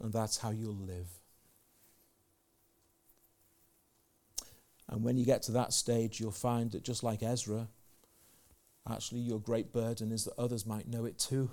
And 0.00 0.12
that's 0.12 0.38
how 0.38 0.50
you'll 0.50 0.74
live. 0.74 1.21
And 4.92 5.02
when 5.02 5.16
you 5.16 5.24
get 5.24 5.40
to 5.44 5.52
that 5.52 5.72
stage, 5.72 6.20
you'll 6.20 6.30
find 6.30 6.70
that 6.72 6.84
just 6.84 7.02
like 7.02 7.22
Ezra, 7.22 7.66
actually 8.88 9.20
your 9.20 9.40
great 9.40 9.72
burden 9.72 10.12
is 10.12 10.24
that 10.24 10.34
others 10.38 10.66
might 10.66 10.86
know 10.86 11.06
it 11.06 11.18
too. 11.18 11.50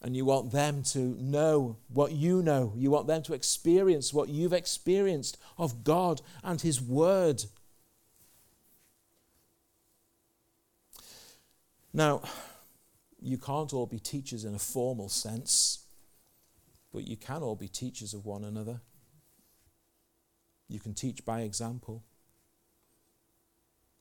And 0.00 0.16
you 0.16 0.24
want 0.24 0.50
them 0.50 0.82
to 0.84 0.98
know 0.98 1.76
what 1.92 2.12
you 2.12 2.40
know. 2.40 2.72
You 2.74 2.90
want 2.90 3.06
them 3.06 3.22
to 3.24 3.34
experience 3.34 4.14
what 4.14 4.30
you've 4.30 4.54
experienced 4.54 5.36
of 5.58 5.84
God 5.84 6.22
and 6.42 6.58
His 6.58 6.80
Word. 6.80 7.44
Now, 11.92 12.22
you 13.20 13.36
can't 13.36 13.74
all 13.74 13.84
be 13.84 13.98
teachers 13.98 14.46
in 14.46 14.54
a 14.54 14.58
formal 14.58 15.10
sense, 15.10 15.84
but 16.94 17.06
you 17.06 17.18
can 17.18 17.42
all 17.42 17.56
be 17.56 17.68
teachers 17.68 18.14
of 18.14 18.24
one 18.24 18.42
another. 18.42 18.80
You 20.70 20.78
can 20.78 20.94
teach 20.94 21.24
by 21.24 21.40
example. 21.40 22.04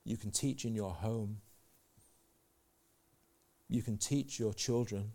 You 0.06 0.18
can 0.18 0.30
teach 0.30 0.66
in 0.66 0.76
your 0.76 0.92
home. 0.92 1.42
You 3.68 3.82
can 3.82 3.98
teach 3.98 4.40
your 4.40 4.54
children. 4.54 5.14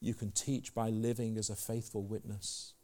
You 0.00 0.12
can 0.12 0.32
teach 0.32 0.74
by 0.74 0.90
living 0.90 1.38
as 1.38 1.50
a 1.50 1.54
faithful 1.54 2.02
witness. 2.02 2.74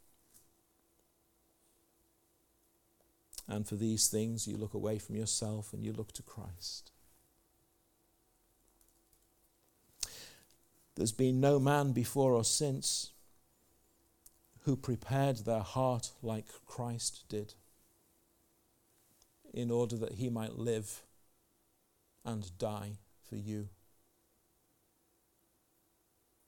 And 3.49 3.67
for 3.67 3.75
these 3.75 4.07
things, 4.07 4.47
you 4.47 4.57
look 4.57 4.75
away 4.75 5.01
from 5.01 5.17
yourself 5.17 5.73
and 5.73 5.85
you 5.85 5.93
look 5.93 6.13
to 6.13 6.23
Christ. 6.23 6.93
There's 10.95 11.13
been 11.13 11.41
no 11.41 11.59
man 11.59 11.91
before 11.91 12.33
or 12.33 12.45
since 12.45 13.11
who 14.65 14.77
prepared 14.77 15.39
their 15.39 15.61
heart 15.61 16.11
like 16.23 16.47
Christ 16.65 17.25
did, 17.29 17.55
in 19.53 19.71
order 19.71 19.97
that 19.97 20.15
he 20.15 20.31
might 20.31 20.59
live 20.59 21.03
and 22.25 22.57
die 22.59 22.93
for 23.29 23.37
you. 23.37 23.69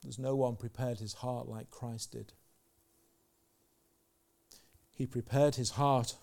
There's 0.03 0.19
no 0.19 0.35
one 0.35 0.57
prepared 0.57 0.99
his 0.99 1.15
heart 1.15 1.47
like 1.47 1.71
Christ 1.71 2.13
did. 2.13 2.33
He 4.91 5.05
prepared 5.05 5.57
his 5.57 5.71
heart 5.73 6.15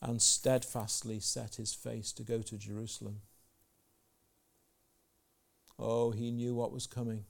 and 0.00 0.22
steadfastly 0.22 1.18
set 1.18 1.56
his 1.56 1.74
face 1.74 2.12
to 2.12 2.22
go 2.22 2.42
to 2.42 2.56
Jerusalem. 2.56 3.22
Oh, 5.78 6.12
he 6.12 6.30
knew 6.30 6.54
what 6.54 6.72
was 6.72 6.86
coming 6.86 7.24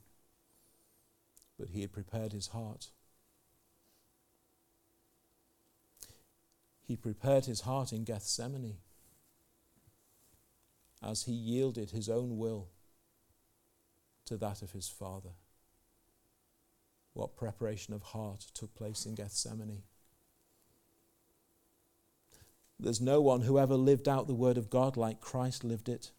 but 1.57 1.69
he 1.69 1.81
had 1.81 1.91
prepared 1.91 2.33
his 2.33 2.47
heart. 2.47 2.89
He 6.83 6.95
prepared 6.95 7.45
his 7.45 7.61
heart 7.61 7.91
in 7.91 8.03
Gethsemane 8.03 8.77
as 11.03 11.23
he 11.23 11.33
yielded 11.33 11.91
his 11.91 12.09
own 12.09 12.37
will 12.37 12.69
to 14.25 14.37
that 14.37 14.61
of 14.61 14.71
his 14.71 14.87
Father. 14.87 15.31
What 17.13 17.35
preparation 17.35 17.93
of 17.93 18.01
heart 18.03 18.45
took 18.53 18.73
place 18.75 19.05
in 19.05 19.15
Gethsemane? 19.15 19.83
There's 22.79 23.01
no 23.01 23.21
one 23.21 23.41
who 23.41 23.57
ever 23.57 23.75
lived 23.75 24.07
out 24.07 24.27
the 24.27 24.35
Word 24.35 24.57
of 24.57 24.69
God 24.69 24.95
like 24.97 25.19
Christ 25.19 25.63
lived 25.63 25.89
it. 25.89 26.11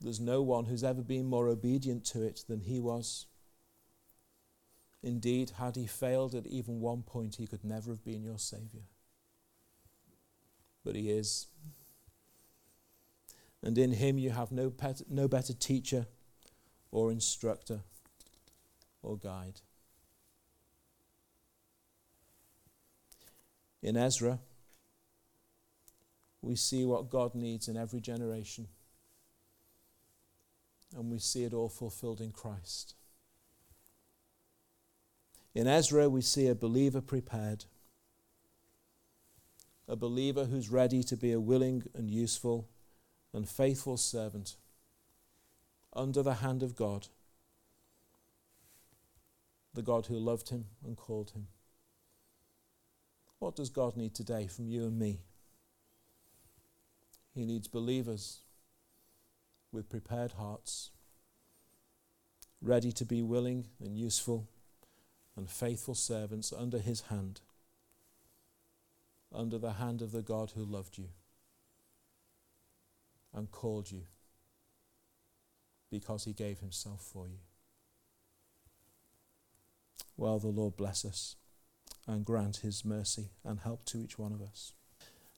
There's 0.00 0.20
no 0.20 0.42
one 0.42 0.64
who's 0.64 0.84
ever 0.84 1.02
been 1.02 1.26
more 1.26 1.48
obedient 1.48 2.04
to 2.06 2.22
it 2.22 2.44
than 2.48 2.60
he 2.60 2.80
was. 2.80 3.26
Indeed, 5.06 5.50
had 5.50 5.76
he 5.76 5.86
failed 5.86 6.34
at 6.34 6.48
even 6.48 6.80
one 6.80 7.04
point, 7.04 7.36
he 7.36 7.46
could 7.46 7.62
never 7.62 7.92
have 7.92 8.04
been 8.04 8.24
your 8.24 8.40
Saviour. 8.40 8.82
But 10.84 10.96
he 10.96 11.12
is. 11.12 11.46
And 13.62 13.78
in 13.78 13.92
him 13.92 14.18
you 14.18 14.30
have 14.30 14.50
no, 14.50 14.68
pet, 14.68 15.02
no 15.08 15.28
better 15.28 15.52
teacher 15.52 16.08
or 16.90 17.12
instructor 17.12 17.82
or 19.00 19.16
guide. 19.16 19.60
In 23.84 23.96
Ezra, 23.96 24.40
we 26.42 26.56
see 26.56 26.84
what 26.84 27.10
God 27.10 27.36
needs 27.36 27.68
in 27.68 27.76
every 27.76 28.00
generation 28.00 28.66
and 30.96 31.12
we 31.12 31.20
see 31.20 31.44
it 31.44 31.54
all 31.54 31.68
fulfilled 31.68 32.20
in 32.20 32.32
Christ. 32.32 32.96
In 35.56 35.66
Ezra, 35.66 36.06
we 36.10 36.20
see 36.20 36.48
a 36.48 36.54
believer 36.54 37.00
prepared, 37.00 37.64
a 39.88 39.96
believer 39.96 40.44
who's 40.44 40.68
ready 40.68 41.02
to 41.04 41.16
be 41.16 41.32
a 41.32 41.40
willing 41.40 41.84
and 41.94 42.10
useful 42.10 42.68
and 43.32 43.48
faithful 43.48 43.96
servant 43.96 44.56
under 45.94 46.22
the 46.22 46.34
hand 46.34 46.62
of 46.62 46.76
God, 46.76 47.08
the 49.72 49.80
God 49.80 50.04
who 50.04 50.18
loved 50.18 50.50
him 50.50 50.66
and 50.84 50.94
called 50.94 51.30
him. 51.30 51.46
What 53.38 53.56
does 53.56 53.70
God 53.70 53.96
need 53.96 54.14
today 54.14 54.48
from 54.48 54.68
you 54.68 54.84
and 54.84 54.98
me? 54.98 55.20
He 57.34 57.46
needs 57.46 57.66
believers 57.66 58.40
with 59.72 59.88
prepared 59.88 60.32
hearts, 60.32 60.90
ready 62.60 62.92
to 62.92 63.06
be 63.06 63.22
willing 63.22 63.64
and 63.80 63.96
useful 63.96 64.50
and 65.36 65.50
faithful 65.50 65.94
servants 65.94 66.52
under 66.52 66.78
his 66.78 67.02
hand, 67.02 67.40
under 69.32 69.58
the 69.58 69.74
hand 69.74 70.00
of 70.00 70.12
the 70.12 70.22
God 70.22 70.52
who 70.54 70.64
loved 70.64 70.98
you 70.98 71.08
and 73.34 73.50
called 73.50 73.90
you 73.90 74.02
because 75.90 76.24
he 76.24 76.32
gave 76.32 76.60
himself 76.60 77.02
for 77.02 77.28
you. 77.28 77.38
Well, 80.16 80.38
the 80.38 80.48
Lord 80.48 80.76
bless 80.76 81.04
us 81.04 81.36
and 82.06 82.24
grant 82.24 82.58
his 82.58 82.84
mercy 82.84 83.30
and 83.44 83.60
help 83.60 83.84
to 83.86 83.98
each 83.98 84.18
one 84.18 84.32
of 84.32 84.40
us. 84.40 84.72